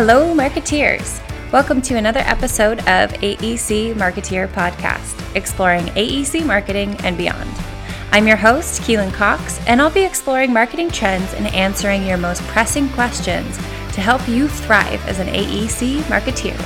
Hello, 0.00 0.32
marketeers. 0.32 1.20
Welcome 1.50 1.82
to 1.82 1.96
another 1.96 2.20
episode 2.20 2.78
of 2.82 3.10
AEC 3.14 3.94
Marketeer 3.94 4.46
Podcast, 4.46 5.34
exploring 5.34 5.86
AEC 5.86 6.46
marketing 6.46 6.94
and 7.02 7.18
beyond. 7.18 7.50
I'm 8.12 8.28
your 8.28 8.36
host, 8.36 8.82
Keelan 8.82 9.12
Cox, 9.12 9.58
and 9.66 9.82
I'll 9.82 9.90
be 9.90 10.04
exploring 10.04 10.52
marketing 10.52 10.92
trends 10.92 11.34
and 11.34 11.48
answering 11.48 12.06
your 12.06 12.16
most 12.16 12.42
pressing 12.42 12.88
questions 12.90 13.56
to 13.56 14.00
help 14.00 14.28
you 14.28 14.46
thrive 14.46 15.04
as 15.08 15.18
an 15.18 15.26
AEC 15.26 16.02
marketeer. 16.02 16.56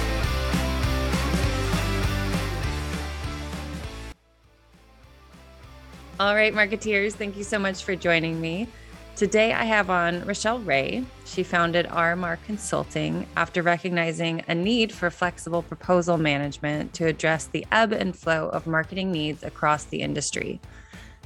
All 6.21 6.35
right, 6.35 6.52
marketeers, 6.52 7.14
thank 7.14 7.38
you 7.38 7.44
so 7.44 7.58
much 7.58 7.82
for 7.82 7.96
joining 7.96 8.38
me. 8.43 8.68
Today 9.14 9.52
I 9.52 9.64
have 9.64 9.90
on 9.90 10.25
Rochelle 10.25 10.58
Ray. 10.61 11.04
She 11.26 11.43
founded 11.43 11.86
RMR 11.86 12.39
Consulting 12.46 13.26
after 13.36 13.62
recognizing 13.62 14.43
a 14.48 14.54
need 14.54 14.90
for 14.90 15.11
flexible 15.11 15.62
proposal 15.62 16.16
management 16.16 16.94
to 16.94 17.07
address 17.07 17.44
the 17.44 17.66
ebb 17.71 17.93
and 17.93 18.16
flow 18.16 18.48
of 18.48 18.66
marketing 18.66 19.12
needs 19.12 19.43
across 19.43 19.85
the 19.85 20.00
industry. 20.00 20.61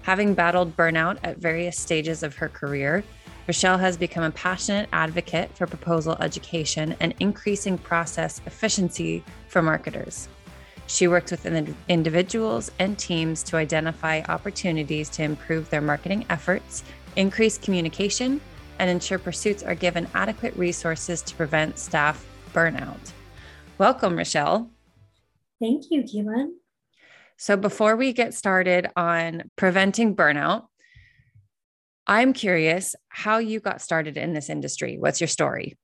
Having 0.02 0.34
battled 0.34 0.76
burnout 0.76 1.18
at 1.22 1.38
various 1.38 1.78
stages 1.78 2.24
of 2.24 2.34
her 2.34 2.48
career, 2.48 3.04
Rochelle 3.46 3.78
has 3.78 3.96
become 3.96 4.24
a 4.24 4.32
passionate 4.32 4.88
advocate 4.92 5.56
for 5.56 5.68
proposal 5.68 6.16
education 6.20 6.96
and 6.98 7.14
increasing 7.20 7.78
process 7.78 8.40
efficiency 8.46 9.22
for 9.46 9.62
marketers. 9.62 10.28
She 10.88 11.06
works 11.06 11.30
with 11.30 11.46
individuals 11.88 12.70
and 12.80 12.98
teams 12.98 13.44
to 13.44 13.56
identify 13.56 14.22
opportunities 14.28 15.08
to 15.10 15.22
improve 15.22 15.70
their 15.70 15.80
marketing 15.80 16.26
efforts, 16.30 16.82
increase 17.16 17.58
communication, 17.58 18.40
and 18.78 18.90
ensure 18.90 19.18
pursuits 19.18 19.62
are 19.62 19.74
given 19.74 20.06
adequate 20.14 20.54
resources 20.56 21.22
to 21.22 21.34
prevent 21.34 21.78
staff 21.78 22.24
burnout. 22.52 23.12
Welcome, 23.78 24.16
Rochelle. 24.16 24.70
Thank 25.60 25.84
you, 25.90 26.02
Keelan. 26.02 26.50
So, 27.38 27.56
before 27.56 27.96
we 27.96 28.12
get 28.12 28.34
started 28.34 28.88
on 28.96 29.50
preventing 29.56 30.16
burnout, 30.16 30.66
I'm 32.06 32.32
curious 32.32 32.94
how 33.08 33.38
you 33.38 33.60
got 33.60 33.80
started 33.80 34.16
in 34.16 34.32
this 34.32 34.48
industry. 34.48 34.96
What's 34.98 35.20
your 35.20 35.28
story? 35.28 35.76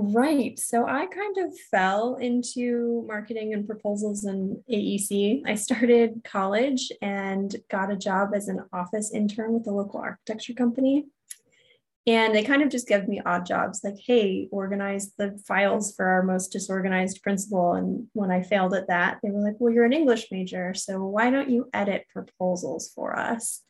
Right. 0.00 0.56
So 0.60 0.86
I 0.86 1.06
kind 1.06 1.38
of 1.38 1.58
fell 1.72 2.14
into 2.20 3.04
marketing 3.08 3.52
and 3.52 3.66
proposals 3.66 4.24
in 4.24 4.62
AEC. 4.70 5.42
I 5.44 5.56
started 5.56 6.20
college 6.22 6.92
and 7.02 7.56
got 7.68 7.90
a 7.90 7.96
job 7.96 8.28
as 8.32 8.46
an 8.46 8.60
office 8.72 9.12
intern 9.12 9.54
with 9.54 9.66
a 9.66 9.72
local 9.72 9.98
architecture 9.98 10.52
company. 10.52 11.06
And 12.06 12.32
they 12.32 12.44
kind 12.44 12.62
of 12.62 12.68
just 12.68 12.86
gave 12.86 13.08
me 13.08 13.20
odd 13.26 13.44
jobs 13.44 13.80
like, 13.82 13.96
hey, 13.98 14.48
organize 14.52 15.14
the 15.18 15.36
files 15.48 15.96
for 15.96 16.06
our 16.06 16.22
most 16.22 16.52
disorganized 16.52 17.20
principal. 17.20 17.72
And 17.72 18.06
when 18.12 18.30
I 18.30 18.42
failed 18.42 18.74
at 18.74 18.86
that, 18.86 19.18
they 19.24 19.32
were 19.32 19.42
like, 19.42 19.56
well, 19.58 19.74
you're 19.74 19.84
an 19.84 19.92
English 19.92 20.28
major. 20.30 20.74
So 20.74 21.04
why 21.04 21.30
don't 21.30 21.50
you 21.50 21.68
edit 21.74 22.06
proposals 22.08 22.92
for 22.94 23.18
us? 23.18 23.62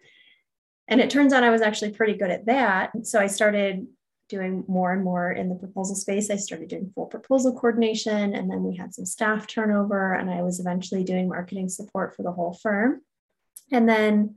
And 0.88 1.00
it 1.00 1.08
turns 1.08 1.32
out 1.32 1.42
I 1.42 1.50
was 1.50 1.62
actually 1.62 1.92
pretty 1.92 2.18
good 2.18 2.30
at 2.30 2.46
that. 2.46 3.06
So 3.06 3.18
I 3.18 3.28
started 3.28 3.86
doing 4.28 4.64
more 4.68 4.92
and 4.92 5.02
more 5.02 5.32
in 5.32 5.48
the 5.48 5.54
proposal 5.54 5.96
space. 5.96 6.30
I 6.30 6.36
started 6.36 6.68
doing 6.68 6.92
full 6.94 7.06
proposal 7.06 7.52
coordination, 7.52 8.34
and 8.34 8.50
then 8.50 8.62
we 8.62 8.76
had 8.76 8.94
some 8.94 9.06
staff 9.06 9.46
turnover, 9.46 10.14
and 10.14 10.30
I 10.30 10.42
was 10.42 10.60
eventually 10.60 11.04
doing 11.04 11.28
marketing 11.28 11.68
support 11.68 12.14
for 12.14 12.22
the 12.22 12.32
whole 12.32 12.54
firm. 12.54 13.02
And 13.70 13.88
then 13.88 14.36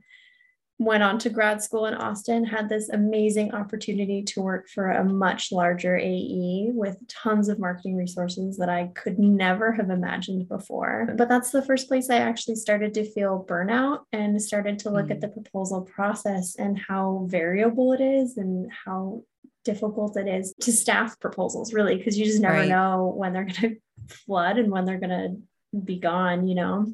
went 0.84 1.02
on 1.02 1.18
to 1.18 1.30
grad 1.30 1.62
school 1.62 1.86
in 1.86 1.94
Austin, 1.94 2.44
had 2.44 2.68
this 2.68 2.88
amazing 2.88 3.54
opportunity 3.54 4.22
to 4.22 4.40
work 4.40 4.68
for 4.68 4.90
a 4.90 5.04
much 5.04 5.52
larger 5.52 5.96
AE 5.96 6.70
with 6.72 6.96
tons 7.08 7.48
of 7.48 7.58
marketing 7.58 7.96
resources 7.96 8.56
that 8.58 8.68
I 8.68 8.88
could 8.94 9.18
never 9.18 9.72
have 9.72 9.90
imagined 9.90 10.48
before. 10.48 11.14
But 11.16 11.28
that's 11.28 11.50
the 11.50 11.62
first 11.62 11.88
place 11.88 12.10
I 12.10 12.16
actually 12.16 12.56
started 12.56 12.94
to 12.94 13.10
feel 13.10 13.46
burnout 13.48 14.00
and 14.12 14.40
started 14.40 14.78
to 14.80 14.90
look 14.90 15.06
mm. 15.06 15.12
at 15.12 15.20
the 15.20 15.28
proposal 15.28 15.82
process 15.82 16.56
and 16.56 16.78
how 16.78 17.26
variable 17.28 17.92
it 17.92 18.00
is 18.00 18.36
and 18.36 18.70
how 18.84 19.22
difficult 19.64 20.16
it 20.16 20.28
is 20.28 20.54
to 20.60 20.72
staff 20.72 21.18
proposals, 21.20 21.72
really, 21.72 21.96
because 21.96 22.18
you 22.18 22.24
just 22.24 22.40
never 22.40 22.58
right. 22.58 22.68
know 22.68 23.12
when 23.16 23.32
they're 23.32 23.44
going 23.60 23.78
to 24.08 24.14
flood 24.26 24.58
and 24.58 24.70
when 24.70 24.84
they're 24.84 25.00
going 25.00 25.10
to 25.10 25.78
be 25.78 25.98
gone, 25.98 26.46
you 26.46 26.54
know? 26.54 26.92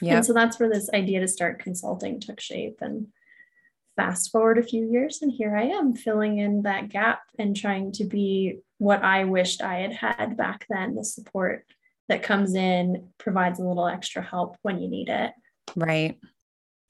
Yeah. 0.00 0.16
And 0.16 0.26
so 0.26 0.32
that's 0.32 0.58
where 0.58 0.70
this 0.70 0.90
idea 0.94 1.20
to 1.20 1.28
start 1.28 1.62
consulting 1.62 2.20
took 2.20 2.40
shape. 2.40 2.78
And 2.80 3.08
fast 3.96 4.30
forward 4.30 4.58
a 4.58 4.62
few 4.62 4.90
years, 4.90 5.20
and 5.20 5.30
here 5.30 5.56
I 5.56 5.64
am 5.64 5.94
filling 5.94 6.38
in 6.38 6.62
that 6.62 6.88
gap 6.88 7.20
and 7.38 7.56
trying 7.56 7.92
to 7.92 8.04
be 8.04 8.60
what 8.78 9.02
I 9.02 9.24
wished 9.24 9.62
I 9.62 9.80
had 9.80 9.92
had 9.92 10.36
back 10.36 10.66
then 10.70 10.94
the 10.94 11.04
support 11.04 11.66
that 12.08 12.22
comes 12.22 12.54
in, 12.54 13.08
provides 13.18 13.60
a 13.60 13.62
little 13.62 13.86
extra 13.86 14.22
help 14.22 14.56
when 14.62 14.80
you 14.80 14.88
need 14.88 15.08
it. 15.08 15.32
Right. 15.76 16.18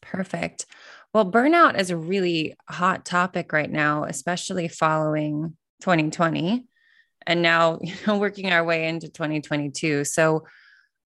Perfect. 0.01 0.67
Well, 1.13 1.31
burnout 1.31 1.79
is 1.79 1.91
a 1.91 1.97
really 1.97 2.55
hot 2.69 3.05
topic 3.05 3.53
right 3.53 3.71
now, 3.71 4.05
especially 4.05 4.69
following 4.69 5.57
2020 5.81 6.67
and 7.27 7.43
now 7.43 7.79
you 7.83 7.95
know 8.07 8.19
working 8.19 8.53
our 8.53 8.65
way 8.65 8.89
into 8.89 9.09
2022. 9.09 10.05
So 10.05 10.45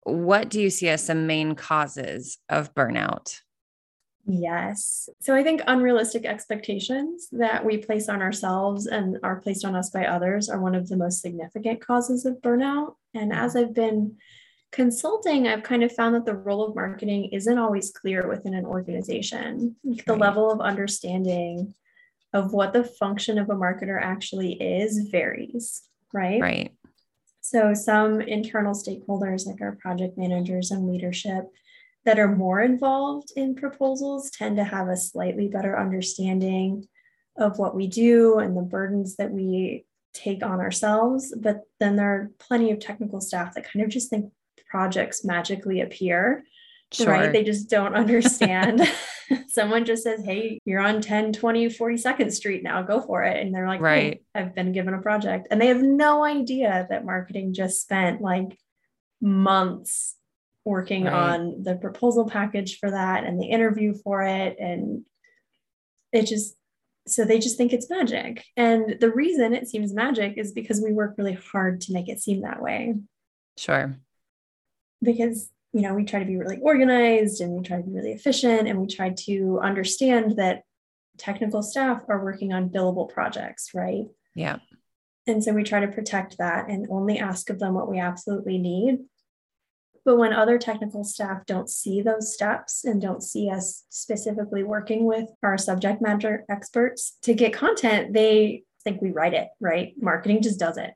what 0.04 0.48
do 0.48 0.60
you 0.60 0.70
see 0.70 0.88
as 0.88 1.04
some 1.04 1.26
main 1.26 1.54
causes 1.54 2.38
of 2.48 2.74
burnout? 2.74 3.40
Yes. 4.24 5.08
So 5.20 5.34
I 5.34 5.42
think 5.42 5.62
unrealistic 5.66 6.24
expectations 6.24 7.28
that 7.32 7.64
we 7.64 7.78
place 7.78 8.08
on 8.08 8.22
ourselves 8.22 8.86
and 8.86 9.18
are 9.24 9.40
placed 9.40 9.64
on 9.64 9.74
us 9.74 9.90
by 9.90 10.06
others 10.06 10.48
are 10.48 10.60
one 10.60 10.76
of 10.76 10.88
the 10.88 10.96
most 10.96 11.20
significant 11.20 11.84
causes 11.84 12.24
of 12.24 12.40
burnout. 12.40 12.94
And 13.14 13.32
as 13.32 13.56
I've 13.56 13.74
been 13.74 14.16
consulting, 14.72 15.46
I've 15.46 15.62
kind 15.62 15.84
of 15.84 15.92
found 15.92 16.14
that 16.14 16.24
the 16.24 16.34
role 16.34 16.64
of 16.64 16.74
marketing 16.74 17.26
isn't 17.32 17.58
always 17.58 17.92
clear 17.92 18.26
within 18.26 18.54
an 18.54 18.64
organization. 18.64 19.76
The 20.06 20.16
level 20.16 20.50
of 20.50 20.60
understanding 20.60 21.74
of 22.32 22.52
what 22.52 22.72
the 22.72 22.82
function 22.82 23.38
of 23.38 23.50
a 23.50 23.54
marketer 23.54 24.00
actually 24.02 24.54
is 24.54 25.08
varies, 25.10 25.82
right? 26.12 26.40
Right. 26.40 26.72
So 27.42 27.74
some 27.74 28.20
internal 28.20 28.72
stakeholders, 28.72 29.46
like 29.46 29.60
our 29.60 29.76
project 29.76 30.16
managers 30.16 30.70
and 30.70 30.88
leadership, 30.88 31.44
that 32.04 32.18
are 32.18 32.34
more 32.34 32.62
involved 32.62 33.32
in 33.36 33.54
proposals 33.54 34.30
tend 34.30 34.56
to 34.56 34.64
have 34.64 34.88
a 34.88 34.96
slightly 34.96 35.48
better 35.48 35.78
understanding 35.78 36.88
of 37.36 37.58
what 37.58 37.74
we 37.74 37.86
do 37.86 38.38
and 38.38 38.56
the 38.56 38.62
burdens 38.62 39.16
that 39.16 39.30
we 39.30 39.84
take 40.14 40.42
on 40.42 40.60
ourselves. 40.60 41.34
But 41.36 41.62
then 41.78 41.96
there 41.96 42.10
are 42.10 42.30
plenty 42.38 42.70
of 42.70 42.80
technical 42.80 43.20
staff 43.20 43.54
that 43.54 43.70
kind 43.70 43.84
of 43.84 43.90
just 43.90 44.10
think 44.10 44.32
projects 44.66 45.24
magically 45.24 45.80
appear. 45.80 46.44
Sure. 46.92 47.08
Right. 47.08 47.32
They 47.32 47.44
just 47.44 47.70
don't 47.70 47.94
understand. 47.94 48.82
Someone 49.48 49.84
just 49.84 50.02
says, 50.02 50.24
Hey, 50.24 50.60
you're 50.64 50.80
on 50.80 51.00
10, 51.00 51.32
20, 51.32 51.68
42nd 51.68 52.32
Street 52.32 52.62
now, 52.62 52.82
go 52.82 53.00
for 53.00 53.22
it. 53.24 53.40
And 53.40 53.54
they're 53.54 53.66
like, 53.66 53.80
Right. 53.80 54.22
Oh, 54.34 54.40
I've 54.40 54.54
been 54.54 54.72
given 54.72 54.94
a 54.94 55.00
project. 55.00 55.48
And 55.50 55.60
they 55.60 55.68
have 55.68 55.82
no 55.82 56.24
idea 56.24 56.86
that 56.90 57.04
marketing 57.04 57.54
just 57.54 57.82
spent 57.82 58.20
like 58.20 58.58
months 59.20 60.16
working 60.64 61.04
right. 61.04 61.12
on 61.12 61.62
the 61.62 61.76
proposal 61.76 62.28
package 62.28 62.78
for 62.78 62.90
that 62.90 63.24
and 63.24 63.40
the 63.40 63.46
interview 63.46 63.94
for 63.94 64.22
it. 64.22 64.56
And 64.58 65.04
it 66.12 66.26
just, 66.26 66.56
so 67.06 67.24
they 67.24 67.38
just 67.38 67.56
think 67.56 67.72
it's 67.72 67.90
magic. 67.90 68.44
And 68.56 68.96
the 69.00 69.10
reason 69.10 69.54
it 69.54 69.68
seems 69.68 69.92
magic 69.92 70.34
is 70.36 70.52
because 70.52 70.80
we 70.80 70.92
work 70.92 71.14
really 71.18 71.38
hard 71.50 71.80
to 71.82 71.92
make 71.92 72.08
it 72.08 72.20
seem 72.20 72.42
that 72.42 72.62
way. 72.62 72.94
Sure. 73.56 73.96
Because, 75.02 75.50
you 75.72 75.82
know, 75.82 75.94
we 75.94 76.04
try 76.04 76.20
to 76.20 76.26
be 76.26 76.36
really 76.36 76.58
organized 76.60 77.40
and 77.40 77.52
we 77.52 77.62
try 77.62 77.78
to 77.78 77.82
be 77.82 77.92
really 77.92 78.12
efficient 78.12 78.68
and 78.68 78.80
we 78.80 78.86
try 78.86 79.10
to 79.10 79.60
understand 79.62 80.36
that 80.36 80.62
technical 81.18 81.62
staff 81.62 82.02
are 82.08 82.24
working 82.24 82.52
on 82.52 82.70
billable 82.70 83.08
projects, 83.08 83.70
right? 83.74 84.06
Yeah. 84.34 84.58
And 85.26 85.42
so 85.42 85.52
we 85.52 85.62
try 85.62 85.80
to 85.80 85.88
protect 85.88 86.38
that 86.38 86.68
and 86.68 86.86
only 86.90 87.18
ask 87.18 87.50
of 87.50 87.58
them 87.58 87.74
what 87.74 87.88
we 87.90 87.98
absolutely 87.98 88.58
need 88.58 88.98
but 90.04 90.16
when 90.16 90.32
other 90.32 90.58
technical 90.58 91.04
staff 91.04 91.46
don't 91.46 91.70
see 91.70 92.02
those 92.02 92.34
steps 92.34 92.84
and 92.84 93.00
don't 93.00 93.22
see 93.22 93.50
us 93.50 93.84
specifically 93.88 94.64
working 94.64 95.04
with 95.04 95.28
our 95.42 95.56
subject 95.56 96.02
matter 96.02 96.44
experts 96.48 97.18
to 97.22 97.34
get 97.34 97.52
content, 97.52 98.12
they 98.12 98.64
think 98.82 99.00
we 99.00 99.12
write 99.12 99.34
it, 99.34 99.48
right? 99.60 99.94
Marketing 100.00 100.42
just 100.42 100.58
does 100.58 100.76
it. 100.76 100.92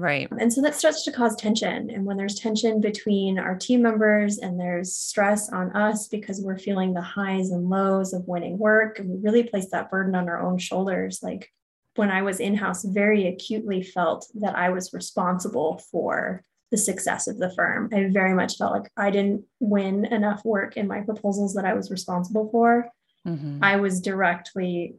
Right. 0.00 0.28
And 0.38 0.50
so 0.50 0.62
that 0.62 0.74
starts 0.74 1.04
to 1.04 1.12
cause 1.12 1.36
tension. 1.36 1.90
And 1.90 2.06
when 2.06 2.16
there's 2.16 2.36
tension 2.36 2.80
between 2.80 3.38
our 3.38 3.54
team 3.54 3.82
members 3.82 4.38
and 4.38 4.58
there's 4.58 4.96
stress 4.96 5.50
on 5.50 5.76
us 5.76 6.08
because 6.08 6.40
we're 6.40 6.56
feeling 6.58 6.94
the 6.94 7.02
highs 7.02 7.50
and 7.50 7.68
lows 7.68 8.14
of 8.14 8.26
winning 8.26 8.56
work, 8.56 8.98
and 8.98 9.10
we 9.10 9.18
really 9.18 9.42
place 9.42 9.68
that 9.72 9.90
burden 9.90 10.14
on 10.14 10.26
our 10.28 10.40
own 10.40 10.56
shoulders. 10.56 11.20
Like 11.22 11.52
when 11.96 12.10
I 12.10 12.22
was 12.22 12.40
in 12.40 12.56
house, 12.56 12.82
very 12.82 13.26
acutely 13.26 13.82
felt 13.82 14.26
that 14.36 14.56
I 14.56 14.70
was 14.70 14.94
responsible 14.94 15.82
for 15.90 16.44
the 16.70 16.78
success 16.78 17.26
of 17.26 17.36
the 17.36 17.52
firm. 17.54 17.90
I 17.92 18.08
very 18.10 18.32
much 18.32 18.56
felt 18.56 18.72
like 18.72 18.90
I 18.96 19.10
didn't 19.10 19.44
win 19.58 20.06
enough 20.06 20.42
work 20.46 20.78
in 20.78 20.88
my 20.88 21.02
proposals 21.02 21.52
that 21.54 21.66
I 21.66 21.74
was 21.74 21.90
responsible 21.90 22.48
for. 22.50 22.88
Mm-hmm. 23.26 23.62
I 23.62 23.76
was 23.76 24.00
directly 24.00 24.94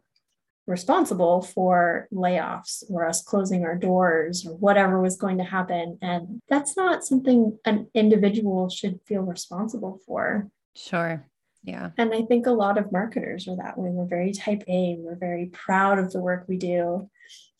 responsible 0.71 1.41
for 1.41 2.07
layoffs 2.11 2.83
or 2.89 3.05
us 3.05 3.21
closing 3.21 3.63
our 3.63 3.75
doors 3.75 4.45
or 4.45 4.55
whatever 4.55 4.99
was 4.99 5.17
going 5.17 5.37
to 5.37 5.43
happen. 5.43 5.99
And 6.01 6.41
that's 6.49 6.75
not 6.75 7.03
something 7.03 7.59
an 7.65 7.87
individual 7.93 8.69
should 8.69 8.99
feel 9.05 9.21
responsible 9.21 9.99
for. 10.07 10.49
Sure. 10.75 11.27
Yeah. 11.63 11.91
And 11.97 12.13
I 12.13 12.23
think 12.23 12.47
a 12.47 12.51
lot 12.51 12.79
of 12.79 12.91
marketers 12.91 13.47
are 13.47 13.57
that 13.57 13.77
way. 13.77 13.89
We're 13.89 14.05
very 14.05 14.31
type 14.31 14.63
A, 14.67 14.95
we're 14.97 15.15
very 15.15 15.47
proud 15.47 15.99
of 15.99 16.11
the 16.11 16.21
work 16.21 16.45
we 16.47 16.57
do. 16.57 17.09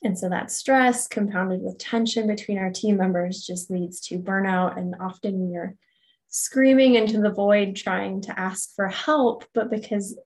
And 0.04 0.18
so 0.18 0.30
that 0.30 0.50
stress 0.50 1.08
compounded 1.08 1.62
with 1.62 1.78
tension 1.78 2.26
between 2.26 2.58
our 2.58 2.72
team 2.72 2.98
members 2.98 3.46
just 3.46 3.70
leads 3.70 4.00
to 4.08 4.18
burnout. 4.18 4.78
And 4.78 4.96
often 5.00 5.52
you're 5.52 5.76
screaming 6.30 6.96
into 6.96 7.20
the 7.20 7.30
void 7.30 7.76
trying 7.76 8.22
to 8.22 8.40
ask 8.40 8.74
for 8.76 8.88
help, 8.88 9.46
but 9.54 9.70
because 9.70 10.18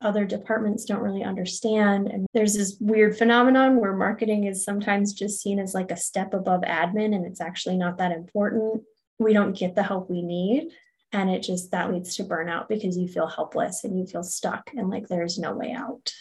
other 0.00 0.24
departments 0.24 0.84
don't 0.84 1.02
really 1.02 1.22
understand. 1.22 2.08
And 2.08 2.26
there's 2.32 2.54
this 2.54 2.76
weird 2.80 3.18
phenomenon 3.18 3.76
where 3.76 3.92
marketing 3.92 4.44
is 4.44 4.64
sometimes 4.64 5.12
just 5.12 5.42
seen 5.42 5.58
as 5.58 5.74
like 5.74 5.90
a 5.90 5.96
step 5.96 6.32
above 6.32 6.62
admin 6.62 7.14
and 7.14 7.26
it's 7.26 7.40
actually 7.40 7.76
not 7.76 7.98
that 7.98 8.12
important. 8.12 8.82
We 9.18 9.32
don't 9.32 9.56
get 9.56 9.74
the 9.74 9.82
help 9.82 10.10
we 10.10 10.22
need. 10.22 10.70
And 11.12 11.28
it 11.28 11.42
just 11.42 11.72
that 11.72 11.92
leads 11.92 12.16
to 12.16 12.24
burnout 12.24 12.68
because 12.68 12.96
you 12.96 13.08
feel 13.08 13.26
helpless 13.26 13.84
and 13.84 13.98
you 13.98 14.06
feel 14.06 14.22
stuck 14.22 14.70
and 14.76 14.88
like 14.88 15.08
there's 15.08 15.38
no 15.38 15.54
way 15.54 15.72
out. 15.72 16.12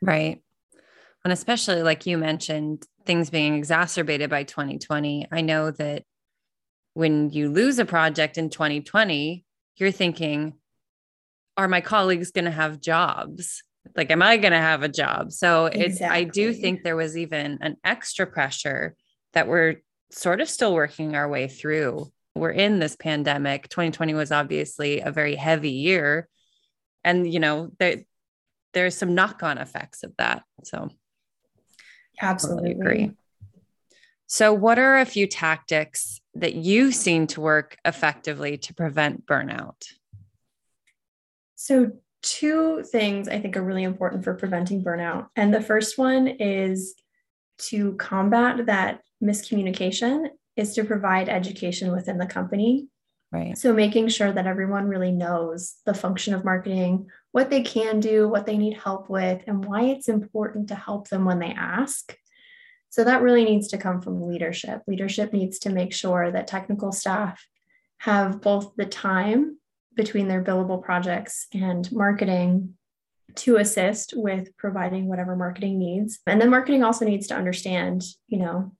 Right. 0.00 0.42
And 1.24 1.32
especially 1.32 1.82
like 1.82 2.06
you 2.06 2.18
mentioned, 2.18 2.84
things 3.04 3.30
being 3.30 3.56
exacerbated 3.56 4.30
by 4.30 4.44
2020. 4.44 5.26
I 5.32 5.40
know 5.40 5.70
that 5.72 6.04
when 6.94 7.30
you 7.30 7.50
lose 7.50 7.78
a 7.78 7.84
project 7.84 8.38
in 8.38 8.50
2020, 8.50 9.44
you're 9.76 9.90
thinking, 9.90 10.54
are 11.58 11.68
my 11.68 11.80
colleagues 11.80 12.30
going 12.30 12.44
to 12.44 12.50
have 12.50 12.80
jobs? 12.80 13.64
Like, 13.96 14.10
am 14.10 14.22
I 14.22 14.36
going 14.36 14.52
to 14.52 14.58
have 14.58 14.84
a 14.84 14.88
job? 14.88 15.32
So 15.32 15.66
it's, 15.66 15.96
exactly. 15.96 16.18
I 16.18 16.24
do 16.24 16.54
think 16.54 16.82
there 16.82 16.96
was 16.96 17.16
even 17.16 17.58
an 17.60 17.76
extra 17.84 18.26
pressure 18.26 18.94
that 19.32 19.48
we're 19.48 19.82
sort 20.10 20.40
of 20.40 20.48
still 20.48 20.72
working 20.72 21.16
our 21.16 21.28
way 21.28 21.48
through. 21.48 22.06
We're 22.34 22.52
in 22.52 22.78
this 22.78 22.94
pandemic. 22.94 23.68
2020 23.68 24.14
was 24.14 24.30
obviously 24.30 25.00
a 25.00 25.10
very 25.10 25.34
heavy 25.34 25.72
year. 25.72 26.28
And, 27.02 27.30
you 27.30 27.40
know, 27.40 27.72
there, 27.78 28.04
there's 28.72 28.96
some 28.96 29.14
knock 29.14 29.42
on 29.42 29.58
effects 29.58 30.04
of 30.04 30.16
that. 30.18 30.44
So, 30.62 30.90
absolutely 32.20 32.72
agree. 32.72 33.12
So, 34.26 34.52
what 34.52 34.78
are 34.78 34.98
a 34.98 35.06
few 35.06 35.26
tactics 35.26 36.20
that 36.34 36.54
you've 36.54 36.94
seen 36.94 37.26
to 37.28 37.40
work 37.40 37.76
effectively 37.84 38.58
to 38.58 38.74
prevent 38.74 39.26
burnout? 39.26 39.86
So, 41.60 41.90
two 42.22 42.84
things 42.84 43.28
I 43.28 43.40
think 43.40 43.56
are 43.56 43.64
really 43.64 43.82
important 43.82 44.22
for 44.22 44.34
preventing 44.34 44.84
burnout. 44.84 45.26
And 45.34 45.52
the 45.52 45.60
first 45.60 45.98
one 45.98 46.28
is 46.28 46.94
to 47.58 47.94
combat 47.94 48.66
that 48.66 49.00
miscommunication 49.22 50.28
is 50.56 50.74
to 50.74 50.84
provide 50.84 51.28
education 51.28 51.90
within 51.92 52.18
the 52.18 52.26
company. 52.26 52.86
Right. 53.32 53.58
So 53.58 53.72
making 53.74 54.08
sure 54.08 54.32
that 54.32 54.46
everyone 54.46 54.88
really 54.88 55.10
knows 55.10 55.74
the 55.84 55.94
function 55.94 56.32
of 56.32 56.44
marketing, 56.44 57.08
what 57.32 57.50
they 57.50 57.62
can 57.62 58.00
do, 58.00 58.28
what 58.28 58.46
they 58.46 58.56
need 58.56 58.78
help 58.78 59.10
with, 59.10 59.42
and 59.46 59.64
why 59.64 59.82
it's 59.82 60.08
important 60.08 60.68
to 60.68 60.74
help 60.74 61.08
them 61.08 61.24
when 61.24 61.38
they 61.38 61.52
ask. 61.52 62.16
So 62.88 63.04
that 63.04 63.22
really 63.22 63.44
needs 63.44 63.68
to 63.68 63.78
come 63.78 64.00
from 64.00 64.26
leadership. 64.26 64.82
Leadership 64.86 65.32
needs 65.32 65.58
to 65.60 65.70
make 65.70 65.92
sure 65.92 66.30
that 66.30 66.46
technical 66.46 66.90
staff 66.90 67.44
have 67.98 68.40
both 68.40 68.72
the 68.76 68.86
time 68.86 69.57
between 69.98 70.28
their 70.28 70.42
billable 70.42 70.80
projects 70.80 71.48
and 71.52 71.90
marketing 71.90 72.74
to 73.34 73.56
assist 73.56 74.14
with 74.16 74.56
providing 74.56 75.08
whatever 75.08 75.34
marketing 75.34 75.76
needs. 75.78 76.20
And 76.24 76.40
then 76.40 76.50
marketing 76.50 76.84
also 76.84 77.04
needs 77.04 77.26
to 77.26 77.34
understand, 77.34 78.04
you 78.28 78.38
know, 78.38 78.72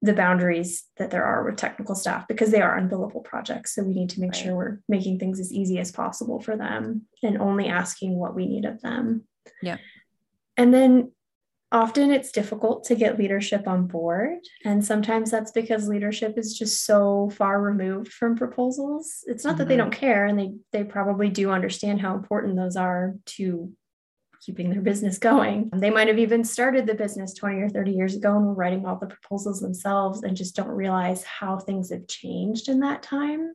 the 0.00 0.14
boundaries 0.14 0.84
that 0.96 1.10
there 1.10 1.22
are 1.22 1.44
with 1.44 1.56
technical 1.56 1.94
staff 1.94 2.26
because 2.26 2.50
they 2.50 2.62
are 2.62 2.80
unbillable 2.80 3.22
projects. 3.22 3.74
So 3.74 3.84
we 3.84 3.92
need 3.92 4.08
to 4.10 4.20
make 4.20 4.32
right. 4.32 4.42
sure 4.42 4.56
we're 4.56 4.80
making 4.88 5.18
things 5.18 5.38
as 5.38 5.52
easy 5.52 5.78
as 5.78 5.92
possible 5.92 6.40
for 6.40 6.56
them 6.56 7.02
and 7.22 7.38
only 7.38 7.68
asking 7.68 8.18
what 8.18 8.34
we 8.34 8.46
need 8.46 8.64
of 8.64 8.80
them. 8.80 9.24
Yeah. 9.60 9.76
And 10.56 10.72
then 10.72 11.12
often 11.72 12.10
it's 12.10 12.30
difficult 12.30 12.84
to 12.84 12.94
get 12.94 13.18
leadership 13.18 13.66
on 13.66 13.86
board. 13.86 14.38
And 14.64 14.84
sometimes 14.84 15.30
that's 15.30 15.50
because 15.50 15.88
leadership 15.88 16.36
is 16.36 16.56
just 16.56 16.84
so 16.84 17.30
far 17.30 17.60
removed 17.60 18.12
from 18.12 18.36
proposals. 18.36 19.24
It's 19.26 19.44
not 19.44 19.52
mm-hmm. 19.52 19.58
that 19.58 19.68
they 19.68 19.74
mm-hmm. 19.74 19.84
don't 19.84 19.92
care, 19.92 20.26
and 20.26 20.38
they, 20.38 20.52
they 20.72 20.84
probably 20.84 21.30
do 21.30 21.50
understand 21.50 22.00
how 22.00 22.14
important 22.14 22.56
those 22.56 22.76
are 22.76 23.14
to 23.26 23.72
keeping 24.44 24.70
their 24.70 24.82
business 24.82 25.18
going. 25.18 25.70
They 25.72 25.90
might 25.90 26.08
have 26.08 26.18
even 26.18 26.44
started 26.44 26.86
the 26.86 26.94
business 26.94 27.32
20 27.34 27.62
or 27.62 27.68
30 27.68 27.92
years 27.92 28.16
ago 28.16 28.36
and 28.36 28.46
were 28.46 28.54
writing 28.54 28.84
all 28.84 28.96
the 28.96 29.06
proposals 29.06 29.60
themselves 29.60 30.24
and 30.24 30.36
just 30.36 30.56
don't 30.56 30.68
realize 30.68 31.22
how 31.22 31.58
things 31.58 31.90
have 31.90 32.08
changed 32.08 32.68
in 32.68 32.80
that 32.80 33.02
time. 33.02 33.54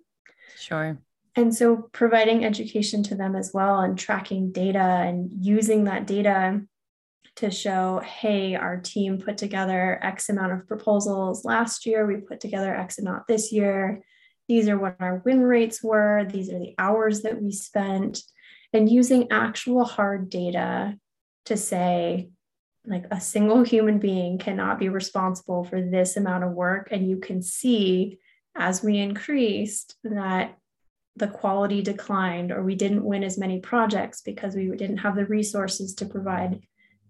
Sure. 0.58 0.98
And 1.36 1.54
so 1.54 1.90
providing 1.92 2.46
education 2.46 3.04
to 3.04 3.16
them 3.16 3.36
as 3.36 3.52
well 3.54 3.82
and 3.82 3.98
tracking 3.98 4.52
data 4.52 4.80
and 4.80 5.30
using 5.40 5.84
that 5.84 6.08
data 6.08 6.62
to 7.36 7.52
show, 7.52 8.02
hey, 8.06 8.56
our 8.56 8.78
team 8.78 9.20
put 9.20 9.38
together 9.38 10.00
X 10.02 10.30
amount 10.30 10.54
of 10.54 10.68
proposals 10.68 11.46
last 11.46 11.86
year, 11.86 12.06
we 12.06 12.18
put 12.18 12.40
together 12.40 12.76
X 12.76 13.00
amount 13.00 13.28
this 13.28 13.52
year. 13.52 14.02
These 14.48 14.70
are 14.70 14.78
what 14.78 14.96
our 15.00 15.22
win 15.26 15.42
rates 15.42 15.84
were, 15.84 16.26
these 16.32 16.50
are 16.50 16.60
the 16.60 16.74
hours 16.78 17.22
that 17.22 17.42
we 17.42 17.52
spent, 17.52 18.22
and 18.74 18.90
using 18.90 19.32
actual 19.32 19.84
hard 19.84 20.30
data 20.30 20.98
to 21.46 21.58
say, 21.58 22.30
like 22.86 23.06
a 23.12 23.20
single 23.20 23.64
human 23.64 24.00
being 24.00 24.38
cannot 24.38 24.80
be 24.80 24.90
responsible 24.90 25.66
for 25.66 25.82
this 25.82 26.16
amount 26.16 26.46
of 26.46 26.52
work. 26.54 26.88
And 26.92 27.10
you 27.10 27.18
can 27.18 27.42
see 27.42 28.20
as 28.56 28.82
we 28.82 28.98
increased 28.98 29.96
that 30.04 30.58
the 31.18 31.28
quality 31.28 31.82
declined 31.82 32.52
or 32.52 32.64
we 32.64 32.76
didn't 32.76 33.04
win 33.04 33.24
as 33.24 33.38
many 33.38 33.60
projects 33.60 34.22
because 34.22 34.56
we 34.56 34.68
didn't 34.76 34.98
have 34.98 35.16
the 35.16 35.26
resources 35.26 35.96
to 35.96 36.06
provide 36.06 36.62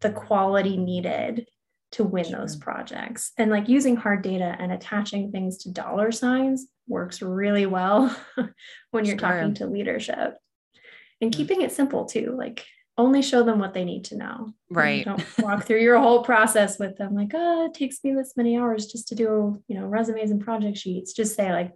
the 0.02 0.12
quality 0.12 0.78
needed 0.78 1.48
to 1.94 2.04
win 2.04 2.26
sure. 2.26 2.40
those 2.40 2.56
projects. 2.56 3.32
And 3.38 3.50
like 3.50 3.70
using 3.70 3.96
hard 3.96 4.22
data 4.22 4.56
and 4.60 4.72
attaching 4.72 5.32
things 5.32 5.60
to 5.60 5.72
dollar 5.72 6.12
signs 6.12 6.68
works 6.88 7.22
really 7.22 7.66
well 7.66 8.16
when 8.92 9.06
you're 9.06 9.18
sure. 9.18 9.30
talking 9.30 9.54
to 9.56 9.68
leadership. 9.68 10.38
And 11.22 11.32
mm. 11.32 11.36
keeping 11.36 11.62
it 11.62 11.72
simple 11.72 12.06
too, 12.06 12.36
like 12.38 12.66
only 12.98 13.22
show 13.22 13.44
them 13.44 13.60
what 13.60 13.74
they 13.74 13.86
need 13.86 14.06
to 14.06 14.18
know. 14.18 14.54
Right. 14.70 15.06
don't 15.06 15.24
walk 15.40 15.64
through 15.66 15.82
your 15.82 16.00
whole 16.00 16.24
process 16.24 16.80
with 16.80 16.98
them 16.98 17.16
like, 17.16 17.32
oh, 17.34 17.68
it 17.68 17.74
takes 17.74 18.04
me 18.04 18.14
this 18.14 18.34
many 18.36 18.58
hours 18.58 18.88
just 18.88 19.08
to 19.10 19.16
do, 19.16 19.62
you 19.68 19.80
know, 19.80 19.86
resumes 19.86 20.32
and 20.32 20.42
project 20.42 20.78
sheets. 20.78 21.14
Just 21.14 21.36
say 21.36 21.52
like, 21.52 21.72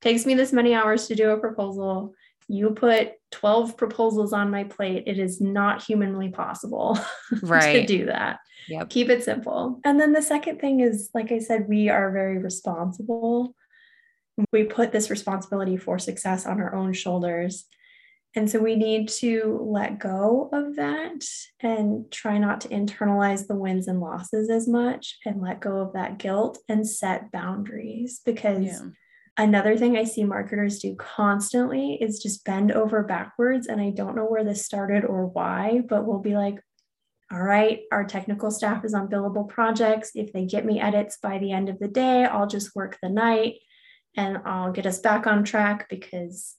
takes 0.00 0.26
me 0.26 0.34
this 0.34 0.52
many 0.52 0.74
hours 0.74 1.08
to 1.08 1.14
do 1.14 1.30
a 1.30 1.40
proposal 1.40 2.14
you 2.48 2.70
put 2.70 3.12
12 3.32 3.76
proposals 3.76 4.32
on 4.32 4.50
my 4.50 4.64
plate 4.64 5.04
it 5.06 5.18
is 5.18 5.40
not 5.40 5.82
humanly 5.82 6.28
possible 6.28 6.98
right. 7.42 7.72
to 7.72 7.86
do 7.86 8.06
that. 8.06 8.38
Yep. 8.68 8.90
keep 8.90 9.10
it 9.10 9.22
simple. 9.24 9.80
And 9.84 10.00
then 10.00 10.12
the 10.12 10.22
second 10.22 10.58
thing 10.58 10.80
is 10.80 11.10
like 11.12 11.30
i 11.32 11.38
said 11.38 11.68
we 11.68 11.88
are 11.88 12.10
very 12.12 12.38
responsible. 12.38 13.54
We 14.52 14.64
put 14.64 14.90
this 14.90 15.10
responsibility 15.10 15.76
for 15.76 15.98
success 15.98 16.46
on 16.46 16.60
our 16.60 16.74
own 16.74 16.92
shoulders. 16.92 17.66
And 18.36 18.50
so 18.50 18.58
we 18.58 18.74
need 18.74 19.08
to 19.20 19.60
let 19.62 20.00
go 20.00 20.50
of 20.52 20.74
that 20.74 21.24
and 21.60 22.10
try 22.10 22.38
not 22.38 22.62
to 22.62 22.68
internalize 22.68 23.46
the 23.46 23.54
wins 23.54 23.86
and 23.86 24.00
losses 24.00 24.50
as 24.50 24.66
much 24.66 25.18
and 25.24 25.40
let 25.40 25.60
go 25.60 25.78
of 25.78 25.92
that 25.92 26.18
guilt 26.18 26.58
and 26.68 26.88
set 26.88 27.30
boundaries 27.30 28.20
because 28.24 28.64
yeah 28.64 28.88
Another 29.36 29.76
thing 29.76 29.96
I 29.96 30.04
see 30.04 30.24
marketers 30.24 30.78
do 30.78 30.94
constantly 30.94 31.98
is 32.00 32.22
just 32.22 32.44
bend 32.44 32.70
over 32.70 33.02
backwards. 33.02 33.66
And 33.66 33.80
I 33.80 33.90
don't 33.90 34.14
know 34.14 34.26
where 34.26 34.44
this 34.44 34.64
started 34.64 35.04
or 35.04 35.26
why, 35.26 35.82
but 35.88 36.06
we'll 36.06 36.20
be 36.20 36.36
like, 36.36 36.60
all 37.32 37.42
right, 37.42 37.80
our 37.90 38.04
technical 38.04 38.52
staff 38.52 38.84
is 38.84 38.94
on 38.94 39.08
billable 39.08 39.48
projects. 39.48 40.12
If 40.14 40.32
they 40.32 40.44
get 40.44 40.64
me 40.64 40.80
edits 40.80 41.18
by 41.20 41.38
the 41.38 41.50
end 41.50 41.68
of 41.68 41.80
the 41.80 41.88
day, 41.88 42.24
I'll 42.24 42.46
just 42.46 42.76
work 42.76 42.98
the 43.02 43.08
night 43.08 43.54
and 44.16 44.38
I'll 44.44 44.70
get 44.70 44.86
us 44.86 45.00
back 45.00 45.26
on 45.26 45.42
track 45.42 45.88
because 45.88 46.54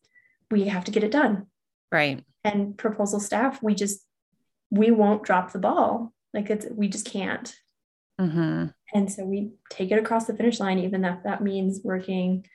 we 0.52 0.66
have 0.66 0.84
to 0.86 0.92
get 0.92 1.04
it 1.04 1.12
done. 1.12 1.48
Right. 1.94 2.26
And 2.44 2.78
proposal 2.78 3.22
staff, 3.22 3.64
we 3.64 3.74
just, 3.74 4.02
we 4.70 4.92
won't 4.92 5.24
drop 5.24 5.54
the 5.54 5.60
ball. 5.60 6.14
Like 6.34 6.50
it's, 6.50 6.66
we 6.70 6.90
just 6.90 7.06
can't. 7.06 7.56
Mm-hmm. 8.20 8.66
And 8.94 9.12
so 9.12 9.24
we 9.24 9.52
take 9.70 9.92
it 9.92 10.00
across 10.00 10.26
the 10.26 10.36
finish 10.36 10.60
line, 10.60 10.80
even 10.80 11.06
if 11.06 11.24
that 11.24 11.42
means 11.42 11.80
working 11.84 12.46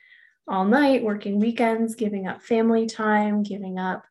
all 0.47 0.65
night, 0.65 1.03
working 1.03 1.39
weekends, 1.39 1.95
giving 1.95 2.27
up 2.27 2.41
family 2.41 2.85
time, 2.85 3.43
giving 3.43 3.77
up 3.79 4.03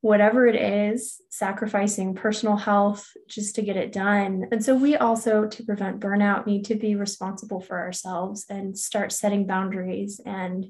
whatever 0.00 0.46
it 0.46 0.56
is, 0.56 1.20
sacrificing 1.30 2.14
personal 2.14 2.56
health 2.56 3.08
just 3.26 3.54
to 3.54 3.62
get 3.62 3.76
it 3.76 3.90
done. 3.90 4.46
And 4.52 4.62
so 4.62 4.74
we 4.74 4.96
also, 4.96 5.46
to 5.46 5.64
prevent 5.64 6.00
burnout, 6.00 6.46
need 6.46 6.66
to 6.66 6.74
be 6.74 6.94
responsible 6.94 7.60
for 7.60 7.78
ourselves 7.78 8.44
and 8.50 8.76
start 8.76 9.12
setting 9.12 9.46
boundaries 9.46 10.20
and 10.26 10.66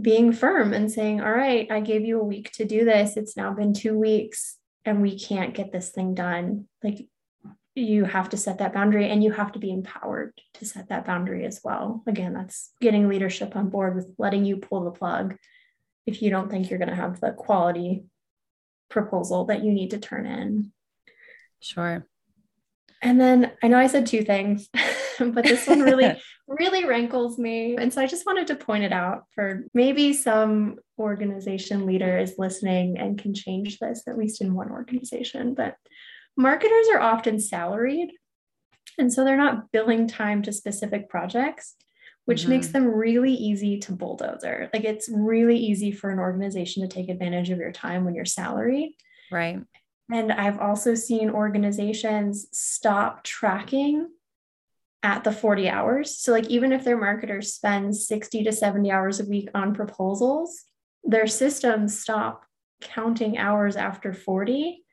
being 0.00 0.32
firm 0.32 0.72
and 0.72 0.92
saying, 0.92 1.20
All 1.20 1.32
right, 1.32 1.70
I 1.72 1.80
gave 1.80 2.02
you 2.02 2.20
a 2.20 2.24
week 2.24 2.52
to 2.52 2.64
do 2.64 2.84
this. 2.84 3.16
It's 3.16 3.36
now 3.36 3.52
been 3.52 3.72
two 3.72 3.98
weeks 3.98 4.58
and 4.84 5.02
we 5.02 5.18
can't 5.18 5.54
get 5.54 5.72
this 5.72 5.90
thing 5.90 6.14
done. 6.14 6.68
Like 6.84 7.08
you 7.76 8.04
have 8.04 8.30
to 8.30 8.38
set 8.38 8.58
that 8.58 8.72
boundary 8.72 9.10
and 9.10 9.22
you 9.22 9.30
have 9.30 9.52
to 9.52 9.58
be 9.58 9.70
empowered 9.70 10.32
to 10.54 10.64
set 10.64 10.88
that 10.88 11.04
boundary 11.04 11.44
as 11.44 11.60
well. 11.62 12.02
Again, 12.06 12.32
that's 12.32 12.72
getting 12.80 13.06
leadership 13.06 13.54
on 13.54 13.68
board 13.68 13.94
with 13.94 14.08
letting 14.16 14.46
you 14.46 14.56
pull 14.56 14.84
the 14.84 14.90
plug 14.90 15.36
if 16.06 16.22
you 16.22 16.30
don't 16.30 16.50
think 16.50 16.70
you're 16.70 16.78
going 16.78 16.88
to 16.88 16.94
have 16.94 17.20
the 17.20 17.32
quality 17.32 18.04
proposal 18.88 19.44
that 19.46 19.62
you 19.62 19.72
need 19.72 19.90
to 19.90 19.98
turn 19.98 20.24
in. 20.24 20.72
Sure. 21.60 22.06
And 23.02 23.20
then 23.20 23.52
I 23.62 23.68
know 23.68 23.78
I 23.78 23.88
said 23.88 24.06
two 24.06 24.22
things, 24.22 24.70
but 25.18 25.44
this 25.44 25.66
one 25.66 25.82
really, 25.82 26.18
really 26.48 26.86
rankles 26.86 27.38
me. 27.38 27.76
And 27.76 27.92
so 27.92 28.00
I 28.00 28.06
just 28.06 28.24
wanted 28.24 28.46
to 28.46 28.56
point 28.56 28.84
it 28.84 28.92
out 28.92 29.24
for 29.34 29.64
maybe 29.74 30.14
some 30.14 30.76
organization 30.98 31.84
leader 31.84 32.16
is 32.16 32.36
listening 32.38 32.98
and 32.98 33.18
can 33.18 33.34
change 33.34 33.78
this, 33.78 34.04
at 34.08 34.16
least 34.16 34.40
in 34.40 34.54
one 34.54 34.70
organization. 34.70 35.52
But 35.52 35.76
marketers 36.36 36.88
are 36.92 37.00
often 37.00 37.40
salaried. 37.40 38.12
And 38.98 39.12
so 39.12 39.24
they're 39.24 39.36
not 39.36 39.72
billing 39.72 40.08
time 40.08 40.42
to 40.42 40.52
specific 40.52 41.08
projects, 41.08 41.74
which 42.24 42.42
mm-hmm. 42.42 42.50
makes 42.50 42.68
them 42.68 42.86
really 42.86 43.34
easy 43.34 43.78
to 43.80 43.92
bulldozer. 43.92 44.70
Like 44.72 44.84
it's 44.84 45.08
really 45.08 45.56
easy 45.56 45.92
for 45.92 46.10
an 46.10 46.18
organization 46.18 46.82
to 46.82 46.88
take 46.88 47.08
advantage 47.08 47.50
of 47.50 47.58
your 47.58 47.72
time 47.72 48.04
when 48.04 48.14
you're 48.14 48.24
salaried. 48.24 48.92
Right. 49.30 49.60
And 50.10 50.32
I've 50.32 50.58
also 50.58 50.94
seen 50.94 51.30
organizations 51.30 52.46
stop 52.52 53.24
tracking 53.24 54.08
at 55.02 55.24
the 55.24 55.32
40 55.32 55.68
hours. 55.68 56.18
So, 56.18 56.32
like, 56.32 56.46
even 56.46 56.72
if 56.72 56.84
their 56.84 56.96
marketers 56.96 57.54
spend 57.54 57.96
60 57.96 58.44
to 58.44 58.52
70 58.52 58.90
hours 58.90 59.20
a 59.20 59.24
week 59.24 59.48
on 59.54 59.74
proposals, 59.74 60.64
their 61.02 61.26
systems 61.26 61.98
stop 61.98 62.44
counting 62.80 63.38
hours 63.38 63.76
after 63.76 64.12
40 64.12 64.84